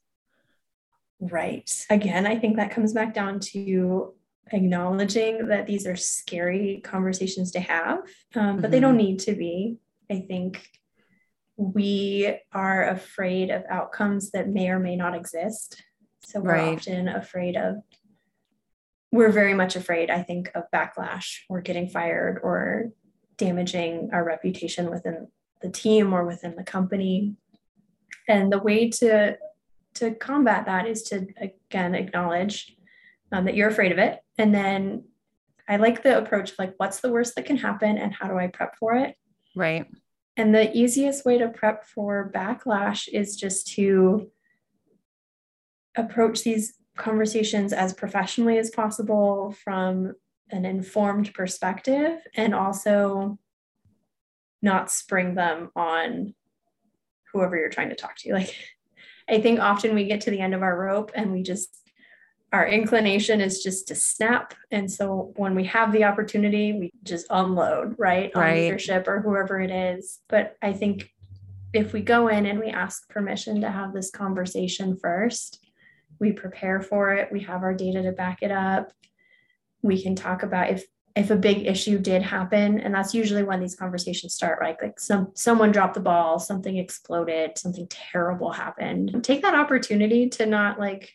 Right. 1.22 1.70
Again, 1.92 2.26
I 2.26 2.38
think 2.38 2.56
that 2.56 2.72
comes 2.72 2.94
back 2.94 3.14
down 3.14 3.40
to 3.52 4.16
acknowledging 4.52 5.48
that 5.48 5.68
these 5.68 5.86
are 5.86 5.96
scary 5.96 6.82
conversations 6.84 7.52
to 7.52 7.60
have, 7.60 8.00
um, 8.36 8.56
but 8.58 8.64
mm-hmm. 8.64 8.72
they 8.72 8.80
don't 8.80 8.98
mm-hmm. 8.98 9.06
need 9.06 9.20
to 9.20 9.36
be. 9.36 9.78
I 10.10 10.26
think 10.28 10.68
we 11.58 12.40
are 12.52 12.88
afraid 12.88 13.52
of 13.52 13.64
outcomes 13.70 14.32
that 14.32 14.50
may 14.50 14.70
or 14.70 14.80
may 14.80 14.96
not 14.96 15.16
exist. 15.16 15.84
So 16.26 16.40
we're 16.40 16.54
right. 16.54 16.78
often 16.78 17.08
afraid 17.08 17.56
of, 17.56 17.76
we're 19.12 19.32
very 19.32 19.54
much 19.54 19.76
afraid, 19.76 20.10
I 20.10 20.24
think, 20.24 20.50
of 20.56 20.64
backlash 20.74 21.42
or 21.50 21.62
getting 21.62 21.88
fired 21.88 22.40
or 22.42 22.90
damaging 23.38 24.10
our 24.12 24.24
reputation 24.24 24.90
within 24.90 25.28
the 25.62 25.70
team 25.70 26.14
or 26.14 26.26
within 26.26 26.56
the 26.56 26.64
company. 26.64 27.36
And 28.28 28.52
the 28.52 28.60
way 28.60 28.90
to 28.90 29.38
to 29.96 30.16
combat 30.16 30.66
that 30.66 30.88
is 30.88 31.04
to 31.04 31.28
again 31.40 31.96
acknowledge 31.96 32.76
um, 33.32 33.46
that 33.46 33.56
you're 33.56 33.70
afraid 33.70 33.92
of 33.92 33.98
it. 33.98 34.20
And 34.38 34.54
then 34.54 35.06
i 35.70 35.78
like 35.78 36.04
the 36.04 36.18
approach 36.18 36.52
of 36.52 36.60
like 36.60 36.74
what's 36.78 37.00
the 37.02 37.12
worst 37.12 37.36
that 37.36 37.46
can 37.46 37.56
happen 37.56 37.98
and 37.98 38.14
how 38.14 38.28
do 38.28 38.38
i 38.38 38.48
prep 38.48 38.76
for 38.78 38.96
it? 38.96 39.16
Right. 39.56 39.86
And 40.38 40.56
the 40.56 40.76
easiest 40.76 41.26
way 41.26 41.38
to 41.38 41.50
prep 41.50 41.86
for 41.86 42.32
backlash 42.34 43.08
is 43.08 43.36
just 43.36 43.68
to 43.76 44.32
approach 45.96 46.44
these 46.44 46.74
conversations 46.98 47.74
as 47.74 47.94
professionally 47.94 48.58
as 48.58 48.70
possible 48.70 49.56
from 49.64 50.14
an 50.50 50.66
informed 50.66 51.34
perspective 51.34 52.20
and 52.36 52.54
also 52.54 53.38
not 54.62 54.92
spring 54.92 55.36
them 55.36 55.70
on 55.76 56.34
whoever 57.32 57.58
you're 57.58 57.70
trying 57.70 57.90
to 57.90 57.96
talk 57.96 58.16
to. 58.18 58.34
Like, 58.34 58.56
I 59.32 59.40
think 59.40 59.60
often 59.62 59.96
we 59.96 60.04
get 60.04 60.22
to 60.22 60.32
the 60.32 60.42
end 60.42 60.54
of 60.54 60.62
our 60.62 60.78
rope 60.78 61.12
and 61.16 61.32
we 61.32 61.42
just, 61.42 61.70
our 62.52 62.68
inclination 62.68 63.40
is 63.40 63.64
just 63.64 63.88
to 63.88 63.96
snap. 63.96 64.54
And 64.72 64.92
so 64.92 65.32
when 65.38 65.56
we 65.56 65.64
have 65.66 65.94
the 65.94 66.04
opportunity, 66.04 66.74
we 66.74 66.92
just 67.04 67.28
unload, 67.30 67.96
right? 67.98 68.30
On 68.36 68.42
Right. 68.42 68.64
leadership 68.64 69.08
or 69.08 69.22
whoever 69.22 69.62
it 69.62 69.72
is. 69.72 70.20
But 70.28 70.58
I 70.62 70.74
think 70.74 71.10
if 71.74 71.94
we 71.94 72.02
go 72.02 72.28
in 72.28 72.46
and 72.46 72.60
we 72.60 72.68
ask 72.68 73.08
permission 73.08 73.62
to 73.62 73.72
have 73.72 73.94
this 73.94 74.12
conversation 74.12 74.98
first, 74.98 75.66
we 76.20 76.34
prepare 76.34 76.82
for 76.82 77.14
it, 77.14 77.32
we 77.32 77.40
have 77.40 77.64
our 77.64 77.74
data 77.74 78.04
to 78.04 78.12
back 78.12 78.40
it 78.44 78.52
up. 78.52 78.92
We 79.82 80.04
can 80.04 80.16
talk 80.16 80.44
about 80.44 80.70
if 80.70 80.84
if 81.16 81.30
a 81.30 81.36
big 81.36 81.66
issue 81.66 82.00
did 82.00 82.22
happen 82.22 82.80
and 82.80 82.94
that's 82.94 83.14
usually 83.14 83.44
when 83.44 83.60
these 83.60 83.76
conversations 83.76 84.34
start 84.34 84.60
right? 84.62 84.78
Like 84.82 85.00
some 85.00 85.32
someone 85.34 85.72
dropped 85.72 85.96
the 85.96 86.00
ball 86.00 86.40
something 86.40 86.78
exploded 86.78 87.58
something 87.58 87.88
terrible 87.90 88.52
happened. 88.52 89.24
Take 89.24 89.42
that 89.42 89.56
opportunity 89.56 90.30
to 90.30 90.46
not 90.46 90.80
like 90.80 91.12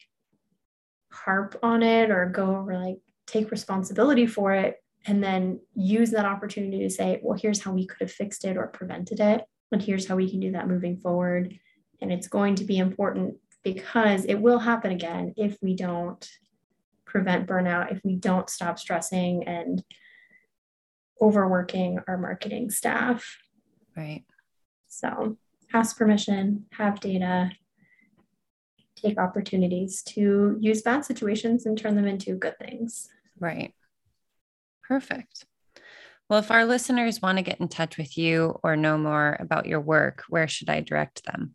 harp 1.13 1.59
on 1.63 1.83
it 1.83 2.11
or 2.11 2.27
go 2.27 2.57
over 2.57 2.79
like 2.79 2.99
take 3.27 3.51
responsibility 3.51 4.27
for 4.27 4.53
it 4.53 4.77
and 5.07 5.23
then 5.23 5.61
use 5.75 6.11
that 6.11 6.27
opportunity 6.27 6.81
to 6.81 6.91
say 6.91 7.21
well 7.23 7.39
here's 7.39 7.63
how 7.63 7.73
we 7.73 7.87
could 7.87 8.01
have 8.01 8.13
fixed 8.13 8.45
it 8.45 8.57
or 8.57 8.67
prevented 8.67 9.21
it 9.21 9.45
and 9.73 9.83
here's 9.83 10.07
how 10.07 10.17
we 10.17 10.31
can 10.31 10.41
do 10.41 10.53
that 10.53 10.69
moving 10.69 10.99
forward. 10.99 11.59
And 12.01 12.13
it's 12.13 12.29
going 12.29 12.57
to 12.57 12.65
be 12.65 12.79
important 12.79 13.37
because 13.65 14.25
it 14.25 14.37
will 14.37 14.59
happen 14.59 14.93
again 14.93 15.35
if 15.37 15.57
we 15.61 15.75
don't 15.75 16.29
prevent 17.17 17.47
burnout 17.47 17.91
if 17.91 17.99
we 18.05 18.15
don't 18.15 18.51
stop 18.51 18.79
stressing 18.79 19.43
and 19.49 19.83
overworking 21.19 21.99
our 22.07 22.19
marketing 22.19 22.69
staff. 22.69 23.39
Right. 23.97 24.25
So 24.87 25.39
ask 25.73 25.97
permission, 25.97 26.67
have 26.73 27.01
data, 27.01 27.53
take 28.97 29.19
opportunities 29.19 30.03
to 30.03 30.59
use 30.61 30.83
bad 30.83 31.07
situations 31.07 31.65
and 31.65 31.79
turn 31.79 31.97
them 31.97 32.07
into 32.07 32.35
good 32.35 32.59
things. 32.59 33.09
Right. 33.41 33.73
Perfect. 34.87 35.47
Well, 36.29 36.41
if 36.41 36.51
our 36.51 36.67
listeners 36.67 37.23
want 37.23 37.39
to 37.39 37.43
get 37.43 37.61
in 37.61 37.69
touch 37.69 37.97
with 37.97 38.19
you 38.19 38.61
or 38.63 38.77
know 38.77 38.99
more 38.99 39.39
about 39.41 39.65
your 39.65 39.81
work, 39.81 40.25
where 40.29 40.49
should 40.49 40.69
I 40.69 40.81
direct 40.81 41.25
them? 41.25 41.55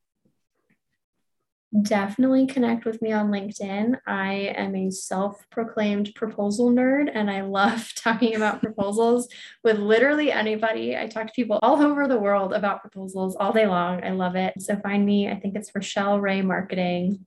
Definitely 1.79 2.47
connect 2.47 2.83
with 2.83 3.01
me 3.01 3.13
on 3.13 3.31
LinkedIn. 3.31 3.97
I 4.05 4.33
am 4.57 4.75
a 4.75 4.91
self 4.91 5.49
proclaimed 5.49 6.13
proposal 6.15 6.69
nerd 6.69 7.09
and 7.13 7.31
I 7.31 7.41
love 7.41 7.93
talking 7.95 8.35
about 8.35 8.61
proposals 8.61 9.29
with 9.63 9.79
literally 9.79 10.33
anybody. 10.33 10.97
I 10.97 11.07
talk 11.07 11.27
to 11.27 11.33
people 11.33 11.59
all 11.61 11.81
over 11.81 12.09
the 12.09 12.19
world 12.19 12.51
about 12.51 12.81
proposals 12.81 13.37
all 13.37 13.53
day 13.53 13.67
long. 13.67 14.03
I 14.03 14.09
love 14.09 14.35
it. 14.35 14.61
So 14.61 14.75
find 14.75 15.05
me, 15.05 15.29
I 15.29 15.35
think 15.35 15.55
it's 15.55 15.71
Rochelle 15.73 16.19
Ray 16.19 16.41
Marketing. 16.41 17.25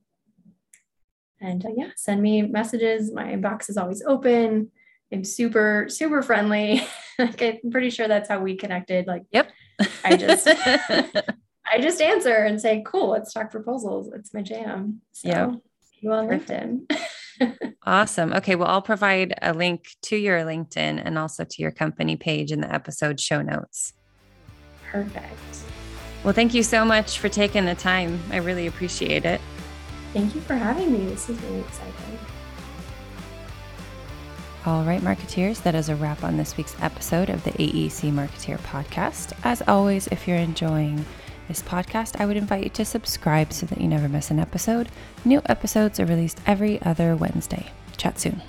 And 1.41 1.65
uh, 1.65 1.71
yeah, 1.75 1.91
send 1.97 2.21
me 2.21 2.43
messages. 2.43 3.11
My 3.11 3.25
inbox 3.25 3.71
is 3.71 3.79
always 3.79 4.03
open. 4.07 4.71
I'm 5.11 5.25
super, 5.25 5.87
super 5.89 6.21
friendly. 6.21 6.87
like 7.19 7.41
I'm 7.41 7.71
pretty 7.71 7.89
sure 7.89 8.09
that's 8.09 8.29
how 8.29 8.41
we 8.41 8.57
connected. 8.57 9.07
Like, 9.07 9.25
Yep. 9.31 9.51
I 10.05 10.17
just 10.17 10.49
I 11.71 11.81
just 11.81 12.01
answer 12.01 12.35
and 12.35 12.61
say, 12.61 12.83
cool, 12.87 13.09
let's 13.11 13.33
talk 13.33 13.51
proposals. 13.51 14.11
It's 14.15 14.35
my 14.35 14.43
jam. 14.43 15.01
So 15.13 15.29
Yep. 15.29 15.51
you 16.01 16.13
on 16.13 16.29
LinkedIn. 16.29 16.99
awesome. 17.87 18.33
Okay. 18.35 18.55
Well, 18.55 18.69
I'll 18.69 18.83
provide 18.83 19.35
a 19.43 19.53
link 19.55 19.89
to 20.03 20.17
your 20.17 20.41
LinkedIn 20.41 21.01
and 21.05 21.19
also 21.19 21.45
to 21.45 21.63
your 21.63 21.71
company 21.71 22.17
page 22.17 22.53
in 22.53 22.61
the 22.61 22.73
episode 22.73 23.19
show 23.19 23.41
notes. 23.43 23.95
Perfect. 24.91 25.25
Well, 26.23 26.35
thank 26.35 26.55
you 26.55 26.63
so 26.63 26.85
much 26.85 27.19
for 27.19 27.29
taking 27.29 27.65
the 27.65 27.75
time. 27.75 28.21
I 28.31 28.37
really 28.37 28.67
appreciate 28.67 29.25
it. 29.25 29.41
Thank 30.13 30.35
you 30.35 30.41
for 30.43 30.55
having 30.55 30.93
me. 30.93 31.07
This 31.07 31.29
is 31.29 31.41
really 31.43 31.61
exciting. 31.61 32.19
All 34.67 34.83
right, 34.85 35.03
marketeers, 35.03 35.63
that 35.65 35.75
is 35.75 35.91
a 35.91 35.97
wrap 35.97 36.25
on 36.25 36.39
this 36.39 36.57
week's 36.57 36.75
episode 36.81 37.29
of 37.29 37.45
the 37.45 37.51
AEC 37.53 38.11
Marketeer 38.11 38.59
podcast. 38.61 39.35
As 39.45 39.61
always, 39.69 40.07
if 40.07 40.27
you're 40.27 40.39
enjoying 40.39 41.05
this 41.49 41.63
podcast, 41.63 42.21
I 42.21 42.27
would 42.27 42.37
invite 42.37 42.65
you 42.65 42.71
to 42.71 42.85
subscribe 42.85 43.53
so 43.53 43.67
that 43.67 43.81
you 43.81 43.89
never 43.89 44.09
miss 44.09 44.31
an 44.31 44.39
episode. 44.39 44.89
New 45.25 45.43
episodes 45.47 46.01
are 46.01 46.07
released 46.07 46.41
every 46.47 46.81
other 46.83 47.15
Wednesday. 47.17 47.71
Chat 47.97 48.19
soon. 48.19 48.43